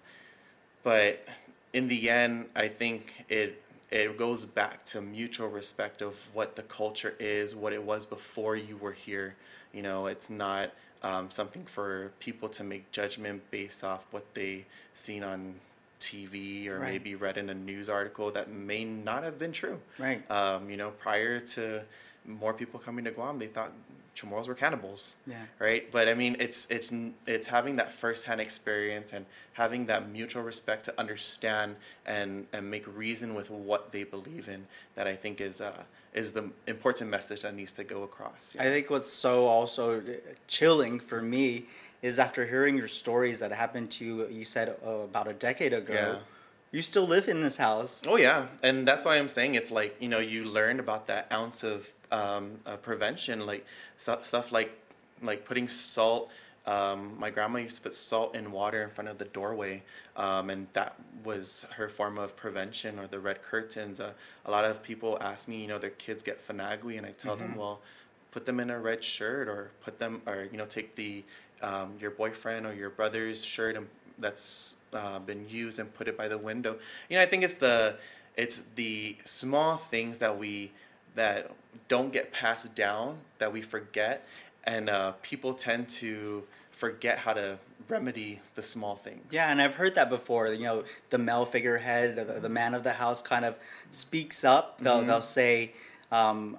but 0.82 1.24
in 1.72 1.88
the 1.88 2.10
end 2.10 2.46
i 2.56 2.68
think 2.68 3.24
it 3.28 3.62
it 3.90 4.18
goes 4.18 4.44
back 4.44 4.84
to 4.84 5.00
mutual 5.00 5.48
respect 5.48 6.02
of 6.02 6.14
what 6.34 6.56
the 6.56 6.62
culture 6.62 7.14
is 7.20 7.54
what 7.54 7.72
it 7.72 7.82
was 7.82 8.04
before 8.04 8.56
you 8.56 8.76
were 8.76 8.92
here 8.92 9.36
you 9.72 9.82
know 9.82 10.06
it's 10.06 10.28
not 10.28 10.70
um, 11.02 11.30
something 11.30 11.64
for 11.64 12.10
people 12.18 12.48
to 12.48 12.64
make 12.64 12.90
judgment 12.90 13.42
based 13.50 13.84
off 13.84 14.06
what 14.10 14.34
they 14.34 14.64
seen 14.94 15.22
on 15.22 15.54
tv 16.00 16.68
or 16.68 16.80
Right. 16.80 16.92
maybe 16.92 17.14
read 17.14 17.38
in 17.38 17.48
a 17.48 17.54
news 17.54 17.88
article 17.88 18.30
that 18.32 18.50
may 18.50 18.84
not 18.84 19.22
have 19.22 19.38
been 19.38 19.52
true 19.52 19.78
Right. 19.98 20.28
um, 20.30 20.68
you 20.68 20.76
know 20.76 20.90
prior 20.90 21.38
to 21.40 21.82
more 22.26 22.52
people 22.52 22.78
coming 22.80 23.04
to 23.04 23.10
guam 23.10 23.38
they 23.38 23.46
thought 23.46 23.72
chamorros 24.16 24.48
were 24.48 24.54
cannibals 24.54 25.14
Yeah. 25.26 25.36
right? 25.58 25.90
But 25.92 26.08
I 26.08 26.14
mean, 26.14 26.36
it's 26.40 26.66
it's 26.70 26.90
it's 27.26 27.48
having 27.48 27.76
that 27.76 27.90
firsthand 27.92 28.40
experience 28.40 29.12
and 29.12 29.26
having 29.52 29.84
that 29.86 30.08
mutual 30.08 30.42
respect 30.42 30.84
to 30.86 30.94
understand 30.98 31.76
and 32.06 32.46
and 32.50 32.70
make 32.70 32.84
reason 32.86 33.34
with 33.34 33.50
what 33.50 33.92
they 33.92 34.04
believe 34.04 34.48
in 34.48 34.68
that 34.94 35.06
I 35.06 35.16
think 35.16 35.38
is 35.42 35.60
uh 35.60 35.82
is 36.14 36.32
the 36.32 36.50
important 36.66 37.10
message 37.10 37.42
that 37.42 37.54
needs 37.54 37.72
to 37.72 37.84
go 37.84 38.02
across. 38.04 38.56
I 38.58 38.64
think 38.64 38.88
what's 38.88 39.12
so 39.12 39.46
also 39.48 40.02
chilling 40.46 40.98
for 40.98 41.20
me 41.20 41.66
is 42.00 42.18
after 42.18 42.46
hearing 42.46 42.76
your 42.78 42.88
stories 42.88 43.38
that 43.40 43.52
happened 43.52 43.90
to 43.90 44.04
you, 44.04 44.26
you 44.28 44.44
said 44.44 44.74
uh, 44.86 44.90
about 44.90 45.28
a 45.28 45.32
decade 45.34 45.72
ago, 45.74 45.92
Yeah. 45.92 46.18
you 46.70 46.82
still 46.82 47.06
live 47.06 47.28
in 47.28 47.42
this 47.42 47.56
house. 47.58 48.02
Oh 48.06 48.16
yeah, 48.16 48.46
and 48.62 48.88
that's 48.88 49.04
why 49.04 49.16
I'm 49.18 49.28
saying 49.28 49.54
it's 49.56 49.70
like 49.70 49.96
you 50.00 50.08
know 50.08 50.20
you 50.20 50.44
learned 50.44 50.80
about 50.80 51.06
that 51.08 51.26
ounce 51.30 51.62
of 51.62 51.90
um, 52.12 52.60
uh, 52.66 52.76
prevention, 52.76 53.46
like 53.46 53.64
stu- 53.96 54.22
stuff 54.22 54.52
like 54.52 54.72
like 55.22 55.44
putting 55.44 55.68
salt. 55.68 56.30
Um, 56.66 57.16
my 57.18 57.30
grandma 57.30 57.60
used 57.60 57.76
to 57.76 57.82
put 57.82 57.94
salt 57.94 58.34
in 58.34 58.50
water 58.50 58.82
in 58.82 58.90
front 58.90 59.08
of 59.08 59.18
the 59.18 59.24
doorway, 59.24 59.82
um, 60.16 60.50
and 60.50 60.66
that 60.72 60.96
was 61.24 61.64
her 61.76 61.88
form 61.88 62.18
of 62.18 62.36
prevention. 62.36 62.98
Or 62.98 63.06
the 63.06 63.20
red 63.20 63.42
curtains. 63.42 64.00
Uh, 64.00 64.12
a 64.44 64.50
lot 64.50 64.64
of 64.64 64.82
people 64.82 65.16
ask 65.20 65.46
me, 65.46 65.60
you 65.62 65.68
know, 65.68 65.78
their 65.78 65.90
kids 65.90 66.22
get 66.22 66.46
finagui, 66.46 66.96
and 66.96 67.06
I 67.06 67.12
tell 67.12 67.36
them, 67.36 67.54
well, 67.56 67.82
put 68.32 68.46
them 68.46 68.58
in 68.58 68.70
a 68.70 68.78
red 68.78 69.04
shirt, 69.04 69.48
or 69.48 69.70
put 69.80 69.98
them, 69.98 70.22
or 70.26 70.48
you 70.50 70.58
know, 70.58 70.66
take 70.66 70.96
the 70.96 71.22
um, 71.62 71.94
your 72.00 72.10
boyfriend 72.10 72.66
or 72.66 72.74
your 72.74 72.90
brother's 72.90 73.44
shirt 73.44 73.76
and 73.76 73.86
that's 74.18 74.76
uh, 74.92 75.18
been 75.18 75.48
used 75.48 75.78
and 75.78 75.92
put 75.94 76.08
it 76.08 76.16
by 76.16 76.28
the 76.28 76.38
window. 76.38 76.76
You 77.08 77.16
know, 77.16 77.22
I 77.22 77.26
think 77.26 77.44
it's 77.44 77.56
the 77.56 77.96
it's 78.36 78.62
the 78.74 79.16
small 79.24 79.76
things 79.76 80.18
that 80.18 80.38
we 80.38 80.72
that 81.16 81.50
don't 81.88 82.12
get 82.12 82.32
passed 82.32 82.74
down 82.74 83.18
that 83.38 83.52
we 83.52 83.60
forget, 83.62 84.26
and 84.64 84.88
uh, 84.88 85.12
people 85.22 85.52
tend 85.54 85.88
to 85.88 86.44
forget 86.70 87.18
how 87.18 87.32
to 87.32 87.58
remedy 87.88 88.40
the 88.54 88.62
small 88.62 88.96
things. 88.96 89.24
Yeah, 89.30 89.50
and 89.50 89.60
I've 89.60 89.74
heard 89.76 89.94
that 89.96 90.08
before. 90.10 90.48
You 90.48 90.64
know, 90.64 90.84
the 91.10 91.18
male 91.18 91.44
figurehead, 91.44 92.16
the, 92.16 92.40
the 92.40 92.48
man 92.48 92.74
of 92.74 92.82
the 92.84 92.92
house, 92.94 93.20
kind 93.22 93.44
of 93.44 93.54
speaks 93.90 94.44
up. 94.44 94.80
They'll 94.80 95.02
Mhm. 95.02 95.06
they'll 95.06 95.22
say, 95.22 95.72
um, 96.12 96.58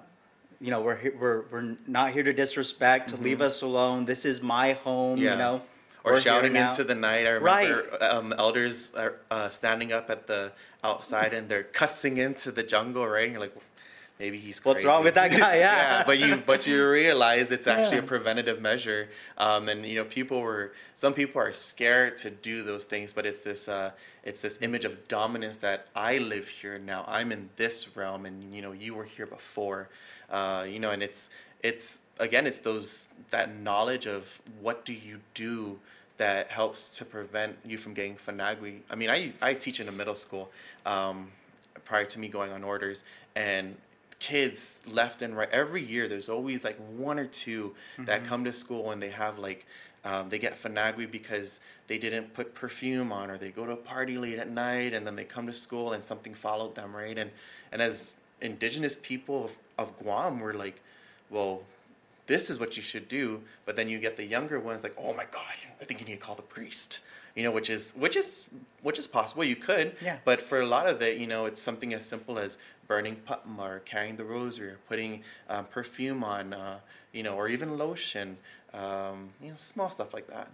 you 0.59 0.71
know, 0.71 0.81
we're 0.81 0.99
we're 1.19 1.41
we're 1.51 1.75
not 1.87 2.11
here 2.11 2.23
to 2.23 2.33
disrespect. 2.33 3.09
To 3.09 3.17
leave 3.17 3.41
us 3.41 3.61
alone. 3.61 4.05
This 4.05 4.25
is 4.25 4.41
my 4.41 4.73
home. 4.73 5.17
Mm-hmm. 5.17 5.25
Yeah. 5.25 5.31
You 5.33 5.37
know, 5.37 5.61
or 6.03 6.13
We're 6.13 6.21
shouting 6.21 6.55
into 6.55 6.83
the 6.83 6.95
night. 6.95 7.25
I 7.27 7.31
remember 7.31 7.97
um, 8.01 8.33
elders 8.37 8.93
are 8.95 9.15
uh, 9.29 9.49
standing 9.49 9.91
up 9.91 10.09
at 10.09 10.27
the 10.27 10.53
outside 10.83 11.33
and 11.33 11.49
they're 11.49 11.63
cussing 11.63 12.17
into 12.17 12.49
the 12.51 12.63
jungle, 12.63 13.05
right? 13.05 13.23
And 13.25 13.33
you're 13.33 13.41
like, 13.41 13.55
maybe 14.19 14.38
he's 14.38 14.63
What's 14.63 14.77
crazy. 14.77 14.88
wrong 14.88 15.03
with 15.03 15.15
that 15.15 15.31
guy? 15.31 15.55
Yeah. 15.57 15.75
yeah, 16.00 16.03
but 16.05 16.19
you 16.19 16.38
but 16.45 16.67
you 16.67 16.88
realize 16.89 17.51
it's 17.51 17.67
actually 17.67 17.97
Yeah. 17.97 18.03
a 18.03 18.07
preventative 18.07 18.62
measure, 18.62 19.09
um, 19.38 19.69
and 19.69 19.86
you 19.86 19.95
know 19.95 20.05
people 20.05 20.41
were 20.41 20.74
some 20.95 21.13
people 21.13 21.41
are 21.41 21.53
scared 21.53 22.17
to 22.19 22.29
do 22.29 22.63
those 22.63 22.83
things, 22.83 23.13
but 23.13 23.25
it's 23.25 23.39
this 23.41 23.67
uh, 23.67 23.91
it's 24.24 24.39
this 24.41 24.57
image 24.62 24.86
of 24.86 25.07
dominance 25.07 25.57
that 25.57 25.88
I 25.95 26.17
live 26.17 26.47
here 26.47 26.77
now. 26.79 27.05
I'm 27.07 27.31
in 27.31 27.50
this 27.55 27.95
realm, 27.95 28.25
and 28.25 28.53
you 28.53 28.62
know 28.62 28.71
you 28.71 28.93
were 28.95 29.05
here 29.05 29.25
before, 29.25 29.89
uh, 30.29 30.65
you 30.67 30.79
know, 30.79 30.91
and 30.91 31.01
it's 31.03 31.29
it's 31.63 32.00
again 32.19 32.47
it's 32.47 32.59
those 32.59 33.07
that 33.29 33.55
knowledge 33.55 34.05
of 34.07 34.41
what 34.62 34.86
do 34.86 34.93
you 34.93 35.19
do 35.33 35.79
that 36.17 36.50
helps 36.50 36.97
to 36.97 37.05
prevent 37.05 37.57
you 37.63 37.77
from 37.77 37.93
getting 37.93 38.15
finagui. 38.15 38.79
I 38.89 38.95
mean, 38.95 39.09
I 39.09 39.31
I 39.41 39.53
teach 39.53 39.79
in 39.79 39.88
a 39.88 39.91
middle 39.91 40.15
school. 40.15 40.50
Um, 40.86 41.31
prior 41.86 42.03
to 42.05 42.19
me 42.19 42.27
going 42.27 42.51
on 42.51 42.65
orders 42.65 43.01
and 43.33 43.77
kids 44.19 44.81
left 44.88 45.21
and 45.21 45.38
right 45.38 45.50
every 45.51 45.83
year 45.83 46.07
there's 46.07 46.27
always 46.27 46.63
like 46.63 46.77
one 46.97 47.19
or 47.19 47.27
2 47.27 47.75
that 48.00 48.24
come 48.25 48.43
to 48.43 48.51
school 48.53 48.89
and 48.91 49.01
they 49.01 49.09
have 49.09 49.38
like 49.38 49.65
um, 50.03 50.29
they 50.29 50.39
get 50.39 50.59
finagui 50.62 51.09
because 51.12 51.59
they 51.88 51.97
didn't 51.97 52.33
put 52.33 52.55
perfume 52.55 53.12
on 53.12 53.29
or 53.29 53.38
they 53.38 53.51
go 53.51 53.65
to 53.65 53.74
a 53.74 53.77
party 53.77 54.17
late 54.17 54.39
at 54.39 54.50
night 54.50 54.93
and 54.93 55.05
then 55.05 55.15
they 55.15 55.24
come 55.25 55.45
to 55.47 55.53
school 55.53 55.93
and 55.93 56.03
something 56.03 56.33
followed 56.33 56.74
them 56.75 56.95
right? 56.95 57.17
And 57.17 57.29
and 57.71 57.81
as 57.81 58.15
indigenous 58.41 58.95
people 59.01 59.45
of, 59.45 59.55
of 59.77 59.97
guam 60.00 60.39
we're 60.39 60.53
like 60.53 60.81
well 61.29 61.62
this 62.27 62.50
is 62.50 62.59
what 62.59 62.75
you 62.75 62.83
should 62.83 63.07
do. 63.07 63.41
But 63.65 63.77
then 63.77 63.88
you 63.88 64.00
get 64.00 64.17
the 64.17 64.25
younger 64.25 64.59
ones 64.59 64.81
like 64.83 64.95
oh 64.97 65.13
my 65.13 65.25
god 65.31 65.55
i 65.81 65.86
think 65.86 66.00
you 66.00 66.05
need 66.07 66.19
to 66.19 66.25
call 66.25 66.36
the 66.36 66.41
priest 66.41 67.00
you 67.36 67.43
know 67.43 67.51
which 67.51 67.69
is 67.69 67.91
which 67.91 68.15
is 68.15 68.47
which 68.81 68.97
is 69.00 69.07
possible. 69.07 69.43
You 69.43 69.55
could 69.55 69.95
Yeah. 70.01 70.17
but 70.25 70.41
for 70.41 70.59
a 70.59 70.65
lot 70.65 70.88
of 70.88 71.01
it 71.01 71.17
you 71.19 71.27
know 71.27 71.45
it's 71.45 71.62
something 71.62 71.93
as 71.93 72.05
simple 72.05 72.39
as 72.39 72.57
burning 72.88 73.17
putma 73.27 73.60
or 73.67 73.79
carrying 73.79 74.15
the 74.15 74.24
rosary 74.24 74.70
or 74.70 74.79
putting 74.88 75.22
um, 75.50 75.65
perfume 75.65 76.24
on 76.24 76.53
uh, 76.53 76.79
you 77.12 77.24
know 77.24 77.36
or 77.36 77.48
even 77.48 77.77
lotion 77.77 78.38
um, 78.74 79.29
you 79.41 79.50
know 79.50 79.58
small 79.58 79.89
stuff 79.89 80.13
like 80.13 80.27
that 80.27 80.48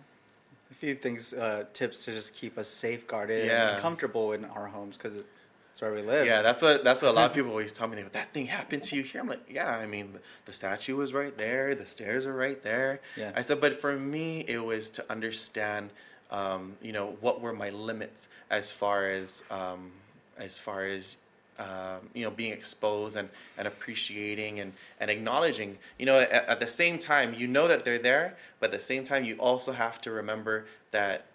a 0.71 0.75
few 0.75 0.95
things, 0.95 1.33
uh, 1.33 1.65
tips 1.73 2.03
to 2.05 2.11
just 2.11 2.33
keep 2.33 2.57
us 2.57 2.67
safeguarded 2.67 3.45
Yeah. 3.45 3.73
and 3.73 3.79
comfortable 3.81 4.31
in 4.33 4.43
our 4.45 4.65
homes 4.67 4.97
because 4.97 5.23
it's 5.71 5.81
where 5.81 5.93
we 5.93 6.01
live. 6.01 6.25
Yeah, 6.25 6.41
that's 6.41 6.63
what 6.63 6.83
that's 6.83 7.01
what 7.03 7.09
a 7.09 7.13
lot 7.13 7.29
of 7.29 7.33
people 7.37 7.51
always 7.51 7.71
tell 7.71 7.87
me. 7.87 7.95
They 7.95 8.01
go, 8.01 8.09
that 8.09 8.33
thing 8.33 8.47
happened 8.47 8.81
to 8.83 8.95
you 8.95 9.03
here. 9.03 9.21
I'm 9.21 9.27
like, 9.27 9.43
yeah. 9.47 9.69
I 9.69 9.85
mean, 9.85 10.13
the, 10.13 10.19
the 10.45 10.53
statue 10.53 10.95
was 10.95 11.13
right 11.13 11.37
there. 11.37 11.75
The 11.75 11.85
stairs 11.85 12.25
are 12.25 12.33
right 12.33 12.61
there. 12.63 13.01
Yeah. 13.15 13.31
I 13.35 13.43
said, 13.43 13.61
but 13.61 13.79
for 13.79 13.95
me, 13.95 14.45
it 14.47 14.63
was 14.63 14.89
to 14.89 15.05
understand, 15.11 15.91
um, 16.31 16.73
you 16.81 16.91
know, 16.91 17.17
what 17.21 17.39
were 17.39 17.53
my 17.53 17.69
limits 17.69 18.27
as 18.49 18.71
far 18.71 19.05
as 19.05 19.43
um, 19.51 19.91
as 20.37 20.57
far 20.57 20.85
as 20.85 21.17
um, 21.63 22.09
you 22.13 22.23
know 22.23 22.31
being 22.31 22.53
exposed 22.53 23.15
and, 23.15 23.29
and 23.57 23.67
appreciating 23.67 24.59
and, 24.59 24.73
and 24.99 25.09
acknowledging. 25.09 25.77
You 25.97 26.05
know 26.05 26.19
at, 26.19 26.31
at 26.31 26.59
the 26.59 26.67
same 26.67 26.99
time 26.99 27.33
you 27.33 27.47
know 27.47 27.67
that 27.67 27.85
they're 27.85 27.99
there 27.99 28.35
but 28.59 28.73
at 28.73 28.79
the 28.79 28.85
same 28.85 29.03
time 29.03 29.23
you 29.23 29.35
also 29.37 29.71
have 29.71 30.01
to 30.01 30.11
remember 30.11 30.65
that 30.91 31.25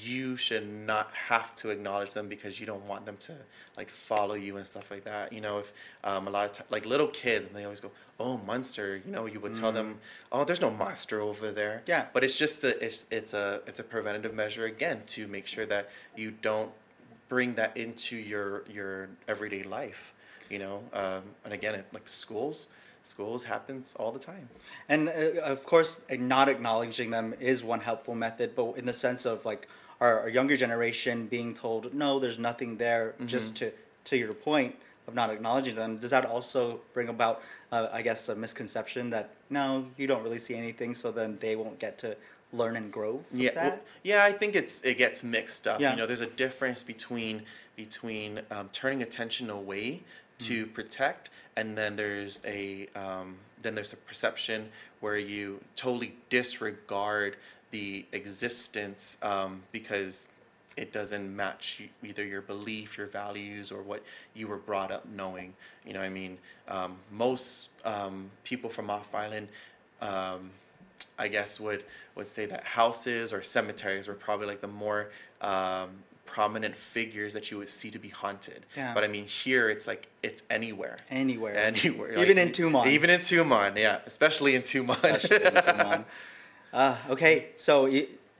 you 0.00 0.36
should 0.38 0.66
not 0.66 1.10
have 1.12 1.54
to 1.54 1.68
acknowledge 1.68 2.12
them 2.12 2.28
because 2.28 2.58
you 2.58 2.64
don't 2.64 2.86
want 2.86 3.04
them 3.04 3.16
to 3.18 3.34
like 3.76 3.90
follow 3.90 4.34
you 4.34 4.56
and 4.56 4.66
stuff 4.66 4.90
like 4.90 5.04
that. 5.04 5.32
You 5.32 5.40
know 5.40 5.58
if 5.58 5.72
um, 6.02 6.26
a 6.26 6.30
lot 6.30 6.46
of 6.46 6.52
t- 6.52 6.64
like 6.70 6.86
little 6.86 7.08
kids 7.08 7.46
and 7.46 7.54
they 7.54 7.64
always 7.64 7.80
go 7.80 7.90
oh 8.18 8.38
monster 8.38 8.96
you 9.04 9.12
know 9.12 9.26
you 9.26 9.38
would 9.38 9.54
tell 9.54 9.72
them 9.72 9.98
oh 10.32 10.42
there's 10.44 10.62
no 10.62 10.70
monster 10.70 11.20
over 11.20 11.52
there. 11.52 11.82
Yeah. 11.86 12.06
but 12.12 12.24
it's 12.24 12.38
just 12.38 12.64
a 12.64 12.82
it's, 12.84 13.04
it's 13.10 13.34
a 13.34 13.60
it's 13.66 13.78
a 13.78 13.84
preventative 13.84 14.34
measure 14.34 14.64
again 14.64 15.02
to 15.08 15.26
make 15.28 15.46
sure 15.46 15.66
that 15.66 15.90
you 16.16 16.30
don't 16.30 16.70
bring 17.28 17.54
that 17.54 17.76
into 17.76 18.16
your 18.16 18.64
your 18.68 19.08
everyday 19.28 19.62
life 19.62 20.12
you 20.48 20.60
know? 20.60 20.82
Um, 20.92 21.22
and 21.44 21.52
again 21.52 21.74
it, 21.74 21.86
like 21.92 22.08
schools 22.08 22.68
schools 23.06 23.44
happens 23.44 23.94
all 23.98 24.10
the 24.10 24.18
time. 24.18 24.48
And 24.88 25.08
uh, 25.08 25.40
of 25.42 25.64
course, 25.64 26.00
not 26.10 26.48
acknowledging 26.48 27.10
them 27.10 27.34
is 27.40 27.62
one 27.62 27.80
helpful 27.80 28.16
method, 28.16 28.56
but 28.56 28.76
in 28.76 28.84
the 28.84 28.92
sense 28.92 29.24
of 29.24 29.44
like 29.44 29.68
our, 30.00 30.20
our 30.20 30.28
younger 30.28 30.56
generation 30.56 31.26
being 31.26 31.54
told, 31.54 31.94
no, 31.94 32.18
there's 32.18 32.38
nothing 32.38 32.78
there, 32.78 33.14
just 33.24 33.54
to, 33.56 33.72
to 34.04 34.16
your 34.16 34.34
point 34.34 34.74
of 35.06 35.14
not 35.14 35.30
acknowledging 35.30 35.76
them, 35.76 35.98
does 35.98 36.10
that 36.10 36.24
also 36.24 36.80
bring 36.92 37.08
about, 37.08 37.40
uh, 37.70 37.86
I 37.92 38.02
guess, 38.02 38.28
a 38.28 38.34
misconception 38.34 39.10
that 39.10 39.30
no, 39.48 39.86
you 39.96 40.08
don't 40.08 40.24
really 40.24 40.40
see 40.40 40.56
anything, 40.56 40.94
so 40.94 41.12
then 41.12 41.38
they 41.40 41.54
won't 41.54 41.78
get 41.78 41.98
to 41.98 42.16
learn 42.56 42.76
and 42.76 42.92
grow 42.92 43.18
from 43.28 43.38
yeah 43.40 43.54
that? 43.54 43.72
well, 43.72 43.80
yeah 44.02 44.24
i 44.24 44.32
think 44.32 44.54
it's 44.56 44.80
it 44.82 44.96
gets 44.98 45.22
mixed 45.22 45.66
up 45.66 45.80
Yeah. 45.80 45.90
you 45.92 45.96
know 45.98 46.06
there's 46.06 46.20
a 46.20 46.26
difference 46.44 46.82
between 46.82 47.42
between 47.76 48.40
um, 48.50 48.68
turning 48.72 49.02
attention 49.02 49.50
away 49.50 50.02
to 50.38 50.64
Mm-hmm. 50.64 50.74
protect 50.74 51.30
and 51.56 51.76
then 51.78 51.96
there's 51.96 52.40
a 52.44 52.88
um, 52.94 53.36
then 53.62 53.74
there's 53.74 53.92
a 53.92 53.96
perception 53.96 54.68
where 55.00 55.16
you 55.18 55.60
totally 55.76 56.14
disregard 56.28 57.36
the 57.70 58.04
existence 58.12 59.16
um, 59.22 59.62
because 59.72 60.28
it 60.76 60.92
doesn't 60.92 61.34
match 61.34 61.80
either 62.04 62.22
your 62.24 62.42
belief, 62.42 62.98
your 62.98 63.06
values, 63.06 63.72
or 63.72 63.80
what 63.82 64.02
you 64.34 64.46
were 64.46 64.58
brought 64.58 64.92
up 64.92 65.06
knowing. 65.08 65.54
You 65.86 65.94
know, 65.94 66.02
I 66.02 66.10
mean, 66.10 66.36
um, 66.68 66.96
most 67.10 67.70
um, 67.86 68.30
people 68.44 68.68
from 68.68 68.90
off 68.90 69.14
island, 69.14 69.48
um, 70.02 70.50
I 71.18 71.28
guess, 71.28 71.58
would 71.60 71.84
would 72.14 72.28
say 72.28 72.46
that 72.46 72.64
houses 72.64 73.32
or 73.32 73.42
cemeteries 73.42 74.08
were 74.08 74.14
probably 74.14 74.46
like 74.46 74.60
the 74.60 74.68
more 74.68 75.10
um, 75.40 75.90
prominent 76.24 76.76
figures 76.76 77.32
that 77.32 77.50
you 77.50 77.58
would 77.58 77.68
see 77.68 77.90
to 77.90 77.98
be 77.98 78.08
haunted. 78.08 78.66
Yeah. 78.76 78.94
But 78.94 79.04
I 79.04 79.08
mean, 79.08 79.26
here 79.26 79.68
it's 79.68 79.86
like 79.86 80.08
it's 80.22 80.42
anywhere. 80.50 80.98
Anywhere. 81.10 81.56
Anywhere. 81.56 82.18
Even 82.18 82.38
in 82.38 82.50
Tumon. 82.50 82.86
Even 82.86 83.10
in 83.10 83.20
Tumon, 83.20 83.76
yeah. 83.76 84.00
Especially 84.06 84.54
in 84.54 84.62
Tumon. 84.62 85.02
Especially 85.14 85.46
in 85.46 85.52
Tumon. 85.52 86.04
Uh, 86.72 86.94
okay, 87.08 87.46
so 87.56 87.88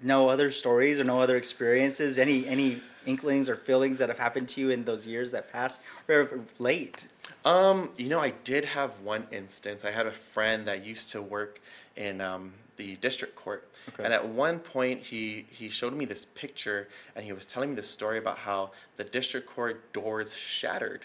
no 0.02 0.28
other 0.28 0.50
stories 0.50 1.00
or 1.00 1.04
no 1.04 1.22
other 1.22 1.36
experiences? 1.36 2.18
Any 2.18 2.46
any 2.46 2.82
inklings 3.06 3.48
or 3.48 3.56
feelings 3.56 3.98
that 3.98 4.08
have 4.08 4.18
happened 4.18 4.48
to 4.50 4.60
you 4.60 4.70
in 4.70 4.84
those 4.84 5.06
years 5.06 5.30
that 5.30 5.50
passed 5.50 5.80
or 6.08 6.40
late? 6.58 7.04
Um, 7.44 7.90
you 7.96 8.08
know, 8.08 8.20
I 8.20 8.30
did 8.44 8.64
have 8.66 9.00
one 9.00 9.26
instance. 9.30 9.84
I 9.84 9.92
had 9.92 10.06
a 10.06 10.12
friend 10.12 10.66
that 10.66 10.84
used 10.84 11.10
to 11.10 11.22
work 11.22 11.60
in 11.96 12.20
um, 12.20 12.52
the 12.76 12.96
district 12.96 13.34
court, 13.34 13.68
Okay. 13.88 14.04
and 14.04 14.12
at 14.12 14.26
one 14.28 14.58
point 14.58 15.00
he 15.02 15.46
he 15.50 15.68
showed 15.70 15.92
me 15.94 16.04
this 16.04 16.24
picture, 16.24 16.88
and 17.14 17.24
he 17.24 17.32
was 17.32 17.46
telling 17.46 17.70
me 17.70 17.76
this 17.76 17.88
story 17.88 18.18
about 18.18 18.38
how 18.38 18.72
the 18.96 19.04
district 19.04 19.46
court 19.48 19.92
doors 19.92 20.34
shattered, 20.34 21.02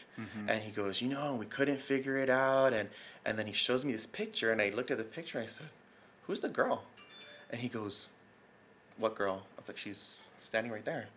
and 0.47 0.63
he 0.63 0.71
goes, 0.71 1.01
you 1.01 1.07
know, 1.07 1.35
we 1.35 1.45
couldn't 1.45 1.79
figure 1.79 2.17
it 2.17 2.29
out, 2.29 2.73
and 2.73 2.89
and 3.25 3.37
then 3.37 3.47
he 3.47 3.53
shows 3.53 3.85
me 3.85 3.91
this 3.93 4.05
picture, 4.07 4.51
and 4.51 4.61
I 4.61 4.69
looked 4.69 4.91
at 4.91 4.97
the 4.97 5.03
picture, 5.03 5.37
and 5.37 5.45
I 5.45 5.49
said, 5.49 5.67
who's 6.27 6.39
the 6.41 6.49
girl? 6.49 6.83
And 7.51 7.61
he 7.61 7.67
goes, 7.67 8.09
what 8.97 9.15
girl? 9.15 9.43
I 9.57 9.61
was 9.61 9.67
like, 9.67 9.77
she's 9.77 10.17
standing 10.41 10.71
right 10.71 10.83
there. 10.85 11.07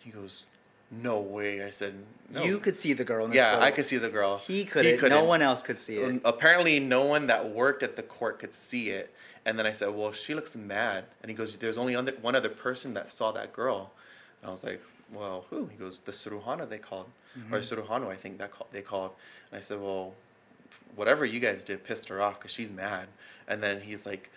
He 0.00 0.10
goes, 0.10 0.44
no 0.90 1.20
way. 1.20 1.62
I 1.64 1.70
said, 1.70 1.94
no. 2.30 2.42
You 2.44 2.58
could 2.58 2.78
see 2.78 2.92
the 2.92 3.04
girl 3.04 3.24
in 3.24 3.30
this 3.30 3.36
Yeah, 3.36 3.54
photo. 3.54 3.64
I 3.66 3.70
could 3.70 3.84
see 3.86 3.96
the 3.98 4.08
girl. 4.08 4.38
He 4.38 4.64
couldn't. 4.64 4.92
No 4.94 4.98
couldn't. 4.98 5.26
one 5.26 5.42
else 5.42 5.62
could 5.62 5.78
see 5.78 5.98
it. 5.98 6.08
Um, 6.08 6.20
Apparently, 6.24 6.80
no 6.80 7.04
one 7.04 7.26
that 7.26 7.50
worked 7.50 7.82
at 7.82 7.96
the 7.96 8.02
court 8.02 8.38
could 8.38 8.54
see 8.54 8.90
it. 8.90 9.14
And 9.46 9.58
then 9.58 9.66
I 9.66 9.72
said, 9.72 9.90
"Well, 9.90 10.10
she 10.12 10.34
looks 10.34 10.56
mad." 10.56 11.04
And 11.22 11.30
he 11.30 11.36
goes, 11.36 11.56
"There's 11.56 11.76
only 11.76 11.94
one 11.94 12.34
other 12.34 12.48
person 12.48 12.94
that 12.94 13.10
saw 13.12 13.30
that 13.32 13.52
girl." 13.52 13.92
And 14.40 14.48
I 14.48 14.52
was 14.52 14.64
like, 14.64 14.80
"Well, 15.12 15.44
who?" 15.50 15.66
He 15.66 15.76
goes, 15.76 16.00
"The 16.00 16.12
Suruhana 16.12 16.66
they 16.66 16.78
called, 16.78 17.10
or 17.52 17.58
Suruhano, 17.58 18.08
I 18.08 18.16
think 18.16 18.38
that 18.38 18.52
call, 18.52 18.66
they 18.70 18.80
called." 18.80 19.10
And 19.50 19.58
I 19.58 19.60
said, 19.60 19.80
"Well, 19.82 20.14
whatever 20.96 21.26
you 21.26 21.40
guys 21.40 21.62
did 21.62 21.84
pissed 21.84 22.08
her 22.08 22.22
off 22.22 22.38
because 22.38 22.52
she's 22.52 22.72
mad." 22.72 23.08
And 23.46 23.62
then 23.62 23.82
he's 23.82 24.06
like, 24.06 24.30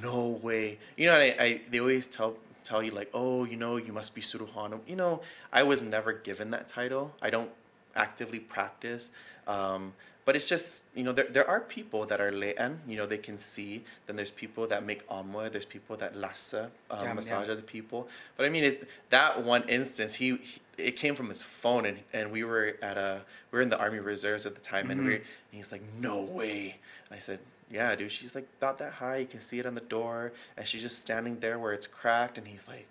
"No 0.00 0.28
way!" 0.28 0.78
You 0.96 1.10
know, 1.10 1.16
I, 1.18 1.34
I 1.40 1.60
they 1.68 1.80
always 1.80 2.06
tell 2.06 2.36
tell 2.68 2.82
you 2.82 2.90
like, 3.00 3.10
"Oh, 3.14 3.44
you 3.44 3.56
know, 3.56 3.76
you 3.86 3.92
must 3.92 4.14
be 4.14 4.20
Suruhano." 4.30 4.80
You 4.86 4.96
know, 5.02 5.20
I 5.52 5.62
was 5.62 5.80
never 5.82 6.12
given 6.12 6.50
that 6.50 6.68
title. 6.68 7.04
I 7.22 7.30
don't 7.30 7.50
actively 7.96 8.38
practice. 8.40 9.10
Um, 9.46 9.94
but 10.24 10.36
it's 10.36 10.46
just 10.54 10.82
you 10.94 11.02
know 11.04 11.12
there, 11.18 11.24
there 11.36 11.48
are 11.48 11.60
people 11.76 12.04
that 12.10 12.20
are 12.20 12.30
le'en, 12.30 12.72
you 12.86 12.96
know 12.98 13.06
they 13.06 13.16
can 13.28 13.38
see. 13.38 13.72
Then 14.06 14.16
there's 14.16 14.30
people 14.44 14.66
that 14.72 14.84
make 14.84 15.02
amor. 15.08 15.48
There's 15.48 15.64
people 15.76 15.96
that 15.96 16.14
lassa 16.14 16.70
um, 16.90 17.02
Yeah, 17.04 17.14
massage 17.14 17.46
yeah. 17.46 17.54
other 17.54 17.62
people. 17.76 18.00
But 18.36 18.44
I 18.44 18.50
mean 18.50 18.64
it, 18.64 18.76
that 19.08 19.42
one 19.42 19.62
instance, 19.78 20.16
he, 20.16 20.36
he 20.36 20.60
it 20.90 20.96
came 20.96 21.14
from 21.14 21.28
his 21.30 21.40
phone, 21.40 21.86
and, 21.86 21.98
and 22.12 22.30
we 22.30 22.44
were 22.44 22.76
at 22.82 22.98
a 22.98 23.22
we 23.50 23.56
were 23.56 23.62
in 23.62 23.70
the 23.70 23.78
army 23.80 24.00
reserves 24.00 24.44
at 24.44 24.54
the 24.54 24.60
time, 24.60 24.90
and 24.90 25.00
we 25.06 25.12
Mhm. 25.14 25.16
and 25.16 25.54
he's 25.60 25.72
like, 25.72 25.82
no 25.98 26.20
way, 26.20 26.76
and 27.08 27.16
I 27.16 27.20
said. 27.20 27.38
Yeah, 27.70 27.94
dude. 27.94 28.10
She's 28.12 28.34
like 28.34 28.48
not 28.62 28.78
that 28.78 28.94
high. 28.94 29.18
You 29.18 29.26
can 29.26 29.40
see 29.40 29.58
it 29.58 29.66
on 29.66 29.74
the 29.74 29.80
door, 29.80 30.32
and 30.56 30.66
she's 30.66 30.82
just 30.82 31.00
standing 31.02 31.40
there 31.40 31.58
where 31.58 31.72
it's 31.72 31.86
cracked. 31.86 32.38
And 32.38 32.48
he's 32.48 32.66
like, 32.66 32.86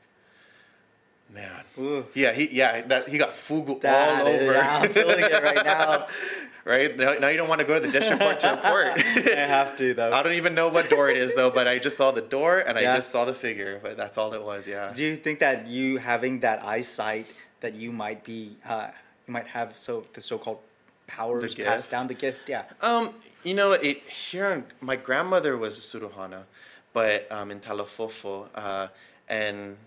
"Man, 1.34 1.64
Ooh. 1.80 2.06
yeah, 2.14 2.32
he 2.34 2.48
yeah 2.52 2.82
that 2.82 3.10
he 3.10 3.18
got 3.18 3.32
fugu 3.34 3.82
That 3.82 4.22
all 4.22 4.28
over. 4.28 4.58
I'm 4.58 4.90
feeling 4.90 5.20
it 5.20 5.44
right 5.44 5.66
now. 5.66 6.08
right 6.66 6.96
now, 6.96 7.14
now 7.14 7.28
you 7.30 7.38
don't 7.38 7.50
want 7.50 7.62
to 7.62 7.66
go 7.68 7.74
to 7.74 7.80
the 7.80 7.92
dish 7.92 8.10
report 8.12 8.40
to 8.40 8.50
report. 8.52 8.88
I 8.98 9.48
have 9.48 9.76
to 9.78 9.94
though. 9.94 10.12
I 10.12 10.22
don't 10.22 10.34
even 10.34 10.54
know 10.54 10.68
what 10.68 10.90
door 10.90 11.10
it 11.10 11.18
is 11.18 11.34
though, 11.34 11.50
but 11.50 11.68
I 11.68 11.80
just 11.80 11.98
saw 11.98 12.12
the 12.12 12.22
door 12.22 12.60
and 12.60 12.78
Yeah. 12.78 12.94
I 12.94 12.96
just 12.98 13.10
saw 13.10 13.26
the 13.26 13.34
figure, 13.34 13.80
but 13.82 13.98
that's 13.98 14.18
all 14.18 14.34
it 14.34 14.44
was. 14.44 14.68
Yeah. 14.68 14.92
Do 14.94 15.04
you 15.04 15.18
think 15.18 15.40
that 15.40 15.66
you 15.68 15.98
having 15.98 16.42
that 16.42 16.64
eyesight 16.64 17.28
that 17.62 17.74
you 17.74 17.92
might 17.92 18.24
be 18.24 18.58
uh, 18.68 18.90
you 19.28 19.34
might 19.34 19.48
have 19.48 19.80
so 19.80 20.06
the 20.14 20.22
so-called 20.22 20.60
powers 21.08 21.56
passed 21.56 21.90
down 21.90 22.08
the 22.08 22.14
gift? 22.14 22.48
Yeah. 22.50 22.64
Um, 22.82 23.14
you 23.48 23.54
know, 23.54 23.72
it 23.72 24.00
here 24.10 24.48
in, 24.52 24.66
my 24.82 24.98
grandmother 24.98 25.56
was 25.56 25.78
a 25.78 25.82
Suruhana, 25.82 26.44
but 26.92 27.32
um, 27.32 27.50
in 27.50 27.60
Talafofo, 27.62 28.50
uh, 28.54 28.88
and 29.30 29.78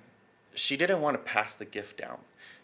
she 0.55 0.79
didn't 0.79 1.03
want 1.03 1.15
to 1.15 1.23
pass 1.23 1.53
the 1.55 1.67
gift 1.67 1.99
down. 1.99 2.19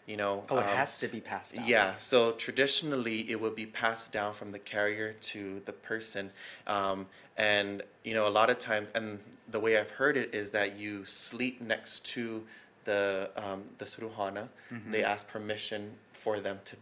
You 0.07 0.17
know. 0.17 0.45
Oh, 0.49 0.57
it 0.57 0.63
um, 0.63 0.75
has 0.75 0.97
to 0.99 1.07
be 1.07 1.19
passed 1.19 1.55
down. 1.55 1.67
Yeah, 1.67 1.97
so 1.97 2.31
traditionally 2.31 3.29
it 3.29 3.39
would 3.41 3.55
be 3.55 3.67
passed 3.67 4.11
down 4.11 4.33
from 4.33 4.53
the 4.53 4.59
carrier 4.59 5.13
to 5.33 5.61
the 5.65 5.73
person. 5.73 6.31
Um, 6.65 7.07
and, 7.37 7.83
you 8.03 8.13
know, 8.15 8.25
a 8.27 8.33
lot 8.39 8.49
of 8.49 8.57
times, 8.57 8.87
and 8.95 9.19
the 9.47 9.59
way 9.59 9.77
I've 9.77 9.91
heard 9.91 10.17
it 10.17 10.33
is 10.33 10.49
that 10.51 10.79
you 10.79 11.05
sleep 11.05 11.61
next 11.61 12.05
to 12.13 12.43
the, 12.85 13.29
um, 13.35 13.65
the 13.77 13.85
suruhana. 13.85 14.47
Mm-hmm. 14.73 14.91
They 14.93 15.03
ask 15.03 15.27
permission 15.27 15.91
for 16.13 16.39
them 16.39 16.59
to 16.65 16.75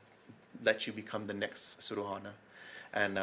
let 0.63 0.87
you 0.87 0.93
become 0.93 1.25
the 1.25 1.33
next 1.33 1.81
suruhana. 1.81 2.33
And, 2.93 3.17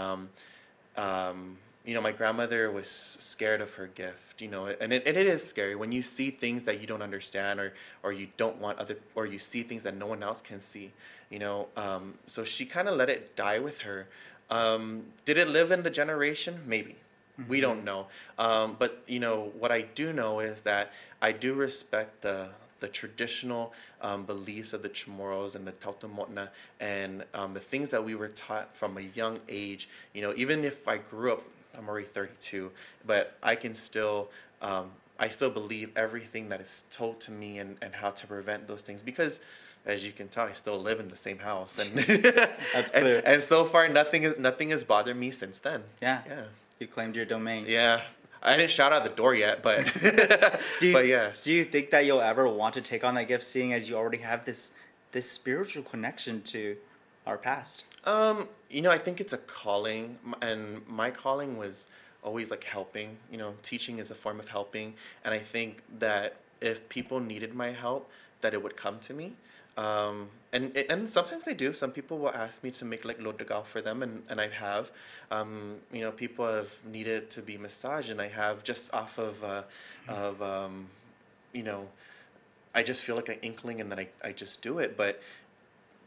um, 0.97 1.59
you 1.85 1.95
know, 1.95 2.01
my 2.01 2.13
grandmother 2.13 2.71
was 2.71 2.89
scared 2.89 3.61
of 3.61 3.75
her 3.75 3.89
gift, 3.89 4.41
you 4.41 4.49
know, 4.49 4.67
and 4.67 4.93
it, 4.93 5.07
and 5.07 5.17
it 5.17 5.27
is 5.27 5.45
scary 5.45 5.75
when 5.75 5.91
you 5.91 6.03
see 6.03 6.31
things 6.31 6.65
that 6.65 6.81
you 6.81 6.87
don't 6.87 7.03
understand 7.03 7.59
or, 7.59 7.73
or 8.03 8.13
you 8.13 8.29
don't 8.37 8.59
want 8.59 8.79
other, 8.79 8.97
or 9.15 9.27
you 9.27 9.39
see 9.39 9.63
things 9.63 9.83
that 9.83 9.97
no 9.97 10.07
one 10.07 10.23
else 10.23 10.41
can 10.41 10.61
see, 10.61 10.93
you 11.29 11.39
know. 11.39 11.69
Um, 11.77 12.15
so 12.27 12.45
she 12.45 12.67
kind 12.67 12.89
of 12.89 12.97
let 12.97 13.09
it 13.09 13.35
die 13.35 13.59
with 13.59 13.81
her. 13.81 14.07
Um, 14.49 15.05
did 15.25 15.39
it 15.39 15.49
live 15.49 15.73
in 15.73 15.83
the 15.83 15.91
generation? 15.91 16.61
Maybe. 16.67 16.97
We 17.49 17.61
don't 17.61 17.85
know. 17.85 18.07
Um, 18.39 18.77
but, 18.79 19.03
you 19.09 19.19
know, 19.19 19.51
what 19.59 19.73
I 19.73 19.81
do 19.83 20.13
know 20.13 20.41
is 20.41 20.61
that 20.63 20.93
I 21.21 21.33
do 21.33 21.55
respect 21.55 22.21
the, 22.21 22.51
the 22.83 22.89
traditional 22.89 23.73
um, 24.03 24.25
beliefs 24.25 24.75
of 24.75 24.83
the 24.83 24.91
Chamorros 24.91 25.55
and 25.55 25.67
the 25.67 25.73
Taotaomona 25.73 26.49
and 26.81 27.25
um, 27.33 27.55
the 27.55 27.61
things 27.61 27.89
that 27.91 28.05
we 28.05 28.15
were 28.15 28.29
taught 28.29 28.77
from 28.77 28.99
a 28.99 29.01
young 29.01 29.39
age. 29.49 29.89
You 30.12 30.21
know, 30.21 30.35
even 30.37 30.65
if 30.65 30.87
I 30.87 30.99
grew 30.99 31.33
up, 31.33 31.45
I'm 31.79 31.89
already 31.89 32.07
32, 32.07 32.71
but 33.07 33.39
I 33.43 33.55
can 33.55 33.75
still, 33.75 34.29
um, 34.61 34.91
I 35.19 35.29
still 35.29 35.49
believe 35.49 35.91
everything 35.97 36.51
that 36.51 36.61
is 36.61 36.85
told 36.91 37.21
to 37.21 37.31
me 37.31 37.59
and, 37.59 37.77
and 37.81 37.95
how 37.95 38.11
to 38.11 38.27
prevent 38.27 38.69
those 38.69 38.83
things 38.83 39.01
because. 39.01 39.41
As 39.85 40.05
you 40.05 40.12
can 40.12 40.29
tell, 40.29 40.47
I 40.47 40.53
still 40.53 40.81
live 40.81 41.01
in 41.01 41.09
the 41.09 41.17
same 41.17 41.41
house, 41.41 41.77
and 41.77 41.91
That's 42.73 42.91
and, 42.95 43.05
and 43.05 43.43
so 43.43 43.65
far, 43.65 43.89
nothing 43.89 44.23
is 44.23 44.39
nothing 44.39 44.71
has 44.71 44.85
bothered 44.85 45.17
me 45.17 45.33
since 45.33 45.59
then. 45.59 45.83
Yeah. 46.01 46.21
Yeah. 46.25 46.45
You 46.79 46.87
claimed 46.87 47.17
your 47.17 47.25
domain. 47.25 47.65
Yeah. 47.67 48.03
I 48.43 48.57
didn't 48.57 48.71
shout 48.71 48.93
out 48.93 49.05
the 49.05 49.11
door 49.11 49.35
yet, 49.35 49.63
but 49.63 49.95
you, 50.83 50.93
but 50.93 51.07
yes. 51.07 51.45
Do 51.45 51.53
you 51.53 51.64
think 51.64 51.90
that 51.90 52.05
you'll 52.05 52.21
ever 52.21 52.49
want 52.49 52.75
to 52.75 52.81
take 52.81 53.05
on 53.05 53.14
that 53.14 53.29
gift, 53.29 53.45
seeing 53.45 53.73
as 53.73 53.88
you 53.88 53.97
already 53.97 54.19
have 54.19 54.45
this 54.45 54.73
this 55.12 55.31
spiritual 55.31 55.83
connection 55.83 56.43
to 56.43 56.77
our 57.27 57.38
past? 57.38 57.85
Um, 58.05 58.49
you 58.71 58.83
know, 58.83 58.90
I 58.90 58.99
think 58.99 59.21
it's 59.21 59.33
a 59.33 59.38
calling, 59.38 60.19
and 60.40 60.87
my 60.88 61.11
calling 61.11 61.57
was 61.57 61.87
always 62.23 62.51
like 62.51 62.64
helping. 62.64 63.16
You 63.31 63.38
know, 63.38 63.55
teaching 63.62 63.99
is 63.99 64.11
a 64.11 64.14
form 64.14 64.40
of 64.40 64.49
helping, 64.49 64.95
and 65.25 65.33
I 65.35 65.38
think 65.38 65.83
that 65.99 66.37
if 66.61 66.88
people 66.88 67.21
needed 67.21 67.55
my 67.55 67.73
help, 67.73 68.11
that 68.40 68.55
it 68.55 68.62
would 68.62 68.77
come 68.77 68.99
to 69.01 69.14
me. 69.14 69.35
Um, 69.77 70.29
and 70.53 70.77
and 70.77 71.11
sometimes 71.11 71.45
they 71.45 71.55
do. 71.55 71.73
Some 71.73 71.93
people 71.93 72.19
will 72.19 72.35
ask 72.35 72.62
me 72.62 72.71
to 72.73 72.85
make 72.85 73.05
like 73.05 73.19
lodagal 73.19 73.65
for 73.65 73.81
them, 73.81 74.03
and, 74.03 74.23
and 74.29 74.41
I 74.41 74.49
have. 74.49 74.91
Um, 75.31 75.77
you 75.93 76.01
know, 76.01 76.12
people 76.12 76.47
have 76.47 76.71
needed 76.85 77.31
to 77.31 77.43
be 77.43 77.57
massaged, 77.57 78.11
and 78.11 78.21
I 78.21 78.29
have 78.29 78.62
just 78.62 78.93
off 78.93 79.19
of 79.19 79.43
uh, 79.43 79.62
of 80.09 80.43
um, 80.43 80.88
you 81.53 81.62
know, 81.62 81.88
I 82.75 82.83
just 82.83 83.03
feel 83.03 83.17
like 83.17 83.31
an 83.31 83.38
inkling, 83.43 83.81
and 83.81 83.91
then 83.91 83.99
I, 83.99 84.09
I 84.23 84.33
just 84.33 84.61
do 84.61 84.79
it. 84.79 84.97
But 84.97 85.23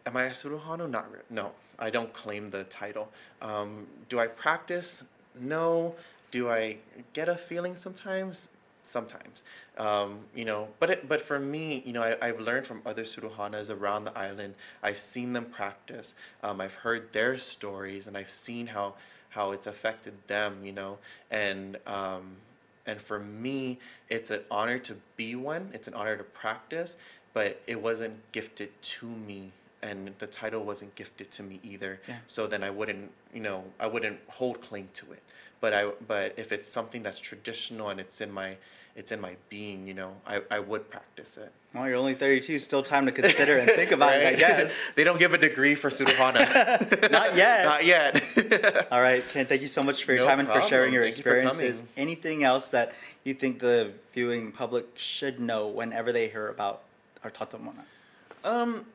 am 0.05 0.15
I 0.15 0.25
a 0.25 0.31
Suruhano? 0.31 0.89
Not 0.89 1.11
re- 1.11 1.19
no. 1.29 1.51
I 1.77 1.89
don't 1.89 2.13
claim 2.13 2.51
the 2.51 2.63
title. 2.65 3.11
Um, 3.41 3.87
do 4.09 4.19
I 4.19 4.27
practice? 4.27 5.03
No. 5.39 5.95
Do 6.31 6.49
I 6.49 6.77
get 7.13 7.27
a 7.29 7.35
feeling 7.35 7.75
sometimes? 7.75 8.47
Sometimes. 8.85 9.43
Um, 9.77 10.19
you 10.35 10.45
know, 10.45 10.67
but 10.79 10.89
it, 10.91 11.09
but 11.09 11.19
for 11.19 11.39
me, 11.39 11.81
you 11.85 11.91
know, 11.91 12.03
I, 12.03 12.15
I've 12.21 12.39
learned 12.39 12.67
from 12.67 12.81
other 12.85 13.03
Suruhanas 13.03 13.75
around 13.75 14.05
the 14.05 14.17
island. 14.17 14.55
I've 14.83 14.99
seen 14.99 15.33
them 15.33 15.45
practice. 15.45 16.13
Um, 16.43 16.61
I've 16.61 16.75
heard 16.75 17.11
their 17.11 17.37
stories, 17.37 18.05
and 18.05 18.15
I've 18.15 18.29
seen 18.29 18.67
how 18.67 18.93
how 19.29 19.51
it's 19.51 19.65
affected 19.65 20.13
them. 20.27 20.63
You 20.63 20.71
know, 20.71 20.97
and 21.31 21.77
um, 21.87 22.37
and 22.85 23.01
for 23.01 23.19
me, 23.19 23.79
it's 24.09 24.29
an 24.29 24.41
honor 24.51 24.77
to 24.79 24.97
be 25.17 25.35
one. 25.35 25.71
It's 25.73 25.87
an 25.87 25.95
honor 25.95 26.15
to 26.15 26.23
practice, 26.23 26.95
but 27.33 27.61
it 27.67 27.81
wasn't 27.81 28.31
gifted 28.31 28.69
to 28.81 29.07
me, 29.07 29.51
and 29.81 30.13
the 30.19 30.27
title 30.27 30.63
wasn't 30.63 30.93
gifted 30.95 31.31
to 31.31 31.43
me 31.43 31.59
either. 31.63 31.99
Yeah. 32.07 32.17
So 32.27 32.47
then 32.47 32.63
I 32.63 32.69
wouldn't, 32.69 33.11
you 33.33 33.41
know, 33.41 33.63
I 33.79 33.87
wouldn't 33.87 34.19
hold 34.27 34.61
claim 34.61 34.89
to 34.93 35.13
it. 35.13 35.23
But 35.61 35.73
I, 35.73 35.91
but 36.07 36.33
if 36.37 36.51
it's 36.51 36.69
something 36.69 37.03
that's 37.03 37.19
traditional 37.19 37.89
and 37.89 37.99
it's 37.99 38.21
in 38.21 38.31
my, 38.31 38.57
it's 38.95 39.11
in 39.11 39.19
my 39.19 39.35
being, 39.49 39.87
you 39.87 39.93
know, 39.93 40.13
I, 40.25 40.41
I 40.51 40.59
would 40.59 40.89
practice 40.89 41.37
it. 41.37 41.51
Well, 41.73 41.87
you're 41.87 41.97
only 41.97 42.13
32. 42.13 42.59
Still 42.59 42.83
time 42.83 43.05
to 43.05 43.11
consider 43.11 43.57
and 43.57 43.69
think 43.69 43.91
about 43.91 44.13
it, 44.13 44.25
I 44.25 44.33
guess. 44.33 44.73
they 44.95 45.03
don't 45.03 45.19
give 45.19 45.33
a 45.33 45.37
degree 45.37 45.75
for 45.75 45.89
Suruhana. 45.89 47.11
Not 47.11 47.35
yet. 47.35 47.65
Not 47.65 47.85
yet. 47.85 48.87
All 48.91 49.01
right, 49.01 49.27
Ken, 49.27 49.45
thank 49.45 49.61
you 49.61 49.67
so 49.67 49.83
much 49.83 50.05
for 50.05 50.13
your 50.13 50.21
No 50.21 50.27
time 50.27 50.39
and 50.39 50.47
for 50.47 50.61
sharing 50.61 50.93
your 50.93 51.03
Thank 51.03 51.15
you 51.15 51.19
experiences. 51.19 51.79
coming. 51.79 51.91
Anything 51.97 52.43
else 52.45 52.69
that 52.69 52.93
you 53.25 53.33
think 53.33 53.59
the 53.59 53.91
viewing 54.13 54.53
public 54.53 54.87
should 54.95 55.39
know 55.39 55.67
whenever 55.67 56.13
they 56.13 56.29
hear 56.29 56.47
about 56.47 56.83
our 57.25 57.31
Taotaomona? 57.31 57.83
Um, 58.45 58.85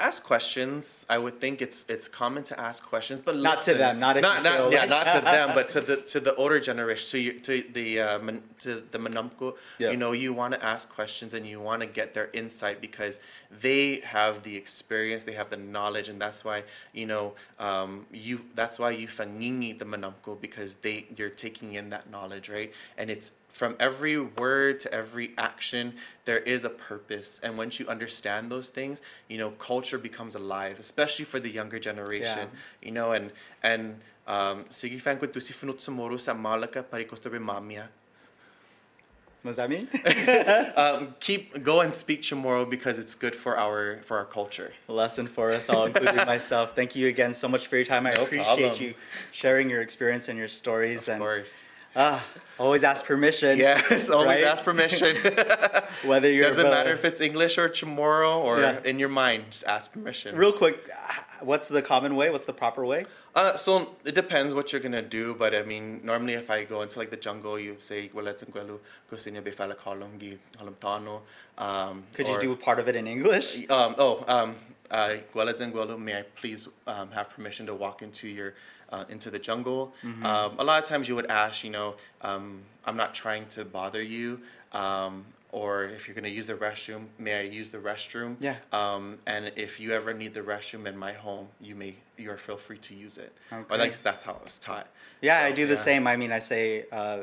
ask 0.00 0.24
questions. 0.24 1.06
I 1.08 1.18
would 1.18 1.40
think 1.40 1.60
it's 1.62 1.84
it's 1.88 2.08
common 2.08 2.42
to 2.44 2.58
ask 2.58 2.84
questions, 2.84 3.20
but 3.20 3.36
Not 3.36 3.58
to 3.64 3.74
them, 3.74 4.00
not 4.00 4.20
not 4.20 4.42
not 4.42 4.72
yeah, 4.72 4.84
not 4.84 5.04
to 5.14 5.20
them, 5.24 5.50
but 5.54 5.68
to 5.70 5.80
the 5.80 5.96
to 5.96 6.20
the 6.20 6.34
older 6.34 6.60
generation, 6.60 7.08
to 7.10 7.18
you, 7.18 7.32
to 7.40 7.64
the 7.72 8.00
uh, 8.00 8.18
man, 8.18 8.42
to 8.60 8.82
the 8.90 8.98
Manamko. 8.98 9.56
Yeah. 9.78 9.90
You 9.90 9.96
know, 9.96 10.12
you 10.12 10.32
want 10.32 10.54
to 10.54 10.64
ask 10.64 10.88
questions 10.88 11.34
and 11.34 11.46
you 11.46 11.60
want 11.60 11.80
to 11.82 11.86
get 11.86 12.14
their 12.14 12.30
insight 12.32 12.80
because 12.80 13.20
they 13.50 13.96
have 14.04 14.42
the 14.42 14.56
experience, 14.56 15.24
they 15.24 15.32
have 15.32 15.50
the 15.50 15.56
knowledge, 15.56 16.08
and 16.08 16.20
that's 16.20 16.44
why 16.44 16.64
you 16.92 17.06
know 17.06 17.34
um, 17.58 18.06
you. 18.12 18.44
That's 18.54 18.78
why 18.78 18.90
you 18.90 19.08
fangingi 19.08 19.78
the 19.78 19.84
Manamko 19.84 20.40
because 20.40 20.76
they 20.76 21.06
you're 21.16 21.30
taking 21.30 21.74
in 21.74 21.90
that 21.90 22.10
knowledge, 22.10 22.48
right? 22.48 22.72
And 22.96 23.10
it's 23.10 23.32
from 23.52 23.76
every 23.78 24.18
word 24.18 24.80
to 24.80 24.92
every 24.94 25.32
action 25.36 25.94
there 26.24 26.38
is 26.38 26.64
a 26.64 26.70
purpose 26.70 27.40
and 27.42 27.58
once 27.58 27.78
you 27.80 27.86
understand 27.88 28.50
those 28.50 28.68
things 28.68 29.02
you 29.28 29.36
know 29.38 29.50
culture 29.58 29.98
becomes 29.98 30.34
alive 30.34 30.78
especially 30.78 31.24
for 31.24 31.38
the 31.40 31.50
younger 31.50 31.78
generation 31.78 32.48
you 32.82 32.90
know 32.90 33.12
and 33.12 33.30
and 33.62 34.00
um 34.26 34.64
sige 34.70 35.00
fan 35.00 35.18
ko 35.18 35.26
tu 35.26 35.40
si 35.40 35.52
funut 35.52 35.78
sumoro 35.80 36.18
sa 36.18 36.32
malaka 36.34 36.82
parikostobe 36.82 37.38
mamia 37.40 37.88
What 39.42 39.56
does 39.56 39.56
that 39.56 39.70
mean? 39.70 39.88
um, 40.76 41.14
keep 41.18 41.62
go 41.64 41.80
and 41.80 41.94
speak 41.94 42.20
Chamorro 42.20 42.68
because 42.68 42.98
it's 42.98 43.14
good 43.14 43.34
for 43.34 43.56
our 43.56 44.00
for 44.04 44.18
our 44.18 44.26
culture. 44.26 44.74
Lesson 44.86 45.26
for 45.26 45.50
us 45.50 45.70
all, 45.70 45.86
including 45.86 46.26
myself. 46.34 46.76
Thank 46.76 46.94
you 46.94 47.08
again 47.08 47.32
so 47.32 47.48
much 47.48 47.66
for 47.66 47.76
your 47.80 47.86
time. 47.86 48.04
I 48.04 48.12
No 48.12 48.24
appreciate 48.28 48.76
problem. 48.76 48.82
you 48.84 48.94
sharing 49.32 49.70
your 49.70 49.80
experience 49.80 50.28
and 50.28 50.36
your 50.36 50.48
stories. 50.48 51.08
Of 51.08 51.16
and 51.16 51.20
course. 51.24 51.69
Ah, 51.96 52.24
always 52.58 52.84
ask 52.84 53.04
permission. 53.04 53.58
Yes, 53.58 54.10
always 54.10 54.28
right? 54.28 54.44
ask 54.44 54.64
permission. 54.64 55.16
Whether 56.04 56.30
you're 56.30 56.44
Doesn't 56.44 56.70
matter 56.70 56.92
if 56.92 57.04
it's 57.04 57.20
English 57.20 57.58
or 57.58 57.68
Chamorro 57.68 58.38
or 58.38 58.60
Yeah. 58.60 58.80
in 58.84 58.98
your 58.98 59.08
mind. 59.08 59.44
Just 59.50 59.64
ask 59.64 59.92
permission. 59.92 60.36
Real 60.36 60.52
quick, 60.52 60.88
what's 61.40 61.68
the 61.68 61.82
common 61.82 62.16
way? 62.16 62.30
What's 62.30 62.46
the 62.46 62.52
proper 62.52 62.84
way? 62.84 63.06
Uh, 63.34 63.56
so 63.56 63.90
it 64.04 64.14
depends 64.14 64.52
what 64.54 64.72
you're 64.72 64.80
gonna 64.80 65.02
do, 65.02 65.34
but 65.34 65.54
I 65.54 65.62
mean, 65.62 66.00
normally 66.02 66.34
if 66.34 66.50
I 66.50 66.64
go 66.64 66.82
into 66.82 66.98
like 66.98 67.10
the 67.10 67.16
jungle, 67.16 67.58
you 67.58 67.76
say 67.78 68.08
"Gualet 68.08 68.42
and 68.42 68.52
guelu 68.52 68.78
kusinya 69.10 69.42
befala 69.42 69.76
kalongi 69.76 70.38
halamtano." 70.58 71.20
Um, 71.56 72.04
Could 72.14 72.26
you 72.26 72.40
do 72.40 72.56
part 72.56 72.80
of 72.80 72.88
it 72.88 72.96
in 72.96 73.06
English? 73.06 73.68
Um, 73.70 73.94
oh, 73.98 74.24
um, 74.26 74.56
uh, 74.90 75.16
may 75.98 76.18
I 76.18 76.24
please 76.34 76.68
um, 76.86 77.10
have 77.12 77.30
permission 77.30 77.66
to 77.66 77.74
walk 77.74 78.02
into 78.02 78.26
your 78.28 78.54
uh, 78.92 79.04
into 79.08 79.30
the 79.30 79.38
jungle. 79.38 79.92
Mm-hmm. 80.04 80.24
Um, 80.26 80.56
a 80.58 80.64
lot 80.64 80.82
of 80.82 80.88
times 80.88 81.08
you 81.08 81.14
would 81.16 81.30
ask, 81.30 81.64
you 81.64 81.70
know, 81.70 81.94
um, 82.22 82.62
I'm 82.84 82.96
not 82.96 83.14
trying 83.14 83.46
to 83.48 83.64
bother 83.64 84.02
you. 84.02 84.40
Um, 84.72 85.24
or 85.52 85.82
if 85.84 86.06
you're 86.06 86.14
going 86.14 86.24
to 86.24 86.30
use 86.30 86.46
the 86.46 86.54
restroom, 86.54 87.06
may 87.18 87.40
I 87.40 87.42
use 87.42 87.70
the 87.70 87.78
restroom? 87.78 88.36
Yeah. 88.38 88.54
Um, 88.72 89.18
and 89.26 89.50
if 89.56 89.80
you 89.80 89.90
ever 89.92 90.14
need 90.14 90.32
the 90.32 90.42
restroom 90.42 90.86
in 90.86 90.96
my 90.96 91.12
home, 91.12 91.48
you 91.60 91.74
may 91.74 91.96
you 92.16 92.30
are 92.30 92.36
feel 92.36 92.56
free 92.56 92.78
to 92.78 92.94
use 92.94 93.18
it. 93.18 93.32
Or 93.50 93.58
Okay. 93.58 93.76
like 93.78 93.96
that's 94.02 94.22
how 94.24 94.32
it 94.34 94.44
was 94.44 94.58
taught. 94.58 94.86
Yeah, 95.20 95.40
So, 95.40 95.46
I 95.46 95.52
do 95.52 95.66
the 95.66 95.76
same. 95.76 96.06
I 96.06 96.14
mean, 96.16 96.30
I 96.30 96.38
say 96.38 96.84
uh, 96.92 97.20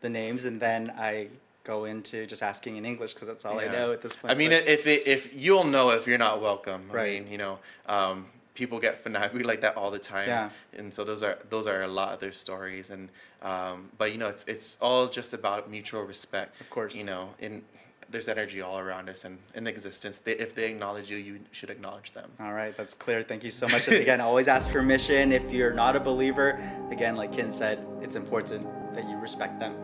the 0.00 0.08
names 0.08 0.46
and 0.46 0.58
then 0.58 0.90
I 0.96 1.28
go 1.64 1.84
into 1.84 2.24
just 2.26 2.42
asking 2.42 2.76
in 2.76 2.86
English 2.86 3.12
because 3.12 3.28
that's 3.28 3.44
all 3.44 3.60
I 3.60 3.66
know 3.66 3.92
at 3.92 4.00
this 4.00 4.16
point. 4.16 4.32
I 4.32 4.34
mean, 4.36 4.50
but- 4.50 4.66
if 4.66 4.86
it, 4.86 5.06
if 5.06 5.34
you'll 5.34 5.64
know 5.64 5.90
if 5.90 6.06
you're 6.06 6.16
not 6.16 6.40
welcome. 6.40 6.88
I 6.90 6.94
Right. 6.94 7.22
mean, 7.24 7.30
you 7.30 7.36
know, 7.38 7.58
um, 7.86 8.26
people 8.56 8.80
get 8.80 8.98
fanatic. 8.98 9.44
Like 9.44 9.60
that 9.60 9.76
all 9.76 9.90
the 9.90 9.98
time. 9.98 10.28
Yeah. 10.28 10.50
And 10.76 10.92
so 10.92 11.04
those 11.04 11.22
are 11.22 11.38
those 11.50 11.66
are 11.66 11.82
a 11.82 11.88
lot 11.88 12.14
of 12.14 12.20
their 12.20 12.32
stories, 12.32 12.90
and 12.90 13.08
um, 13.42 13.90
but 13.98 14.10
you 14.12 14.18
know, 14.18 14.28
it's 14.28 14.44
it's 14.48 14.78
all 14.80 15.06
just 15.08 15.32
about 15.32 15.70
mutual 15.70 16.02
respect. 16.02 16.60
Of 16.60 16.70
course. 16.70 16.94
You 16.94 17.04
know, 17.04 17.30
in 17.38 17.62
there's 18.08 18.28
energy 18.28 18.60
all 18.60 18.78
around 18.78 19.08
us 19.08 19.24
and 19.24 19.38
in 19.54 19.66
existence. 19.66 20.18
They, 20.18 20.32
if 20.32 20.54
they 20.54 20.70
acknowledge 20.70 21.10
you, 21.10 21.16
you 21.16 21.40
should 21.50 21.70
acknowledge 21.70 22.12
them. 22.12 22.30
All 22.40 22.52
right, 22.52 22.76
that's 22.76 22.94
clear. 22.94 23.22
Thank 23.22 23.44
you 23.44 23.50
so 23.50 23.68
much. 23.68 23.88
again, 23.88 24.20
always 24.20 24.48
ask 24.48 24.70
permission. 24.70 25.32
If 25.32 25.50
you're 25.50 25.74
not 25.74 25.96
a 25.96 26.00
believer, 26.00 26.60
again, 26.90 27.16
like 27.16 27.32
Ken 27.32 27.50
said, 27.50 27.84
it's 28.02 28.16
important 28.16 28.66
that 28.94 29.08
you 29.08 29.16
respect 29.16 29.58
them. 29.60 29.76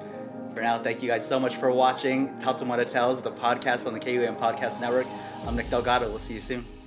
For 0.54 0.61
now, 0.61 0.82
thank 0.82 1.02
you 1.02 1.08
guys 1.08 1.26
so 1.26 1.40
much 1.40 1.56
for 1.56 1.70
watching 1.70 2.28
Tautamata 2.38 2.87
Tells, 2.87 3.22
the 3.22 3.32
podcast 3.32 3.87
on 3.87 3.94
the 3.94 4.00
KUAM 4.00 4.38
Podcast 4.38 4.80
Network. 4.80 5.06
I'm 5.46 5.56
Nick 5.56 5.70
Delgado. 5.70 6.08
We'll 6.08 6.18
see 6.18 6.35
you 6.35 6.40
soon. 6.40 6.82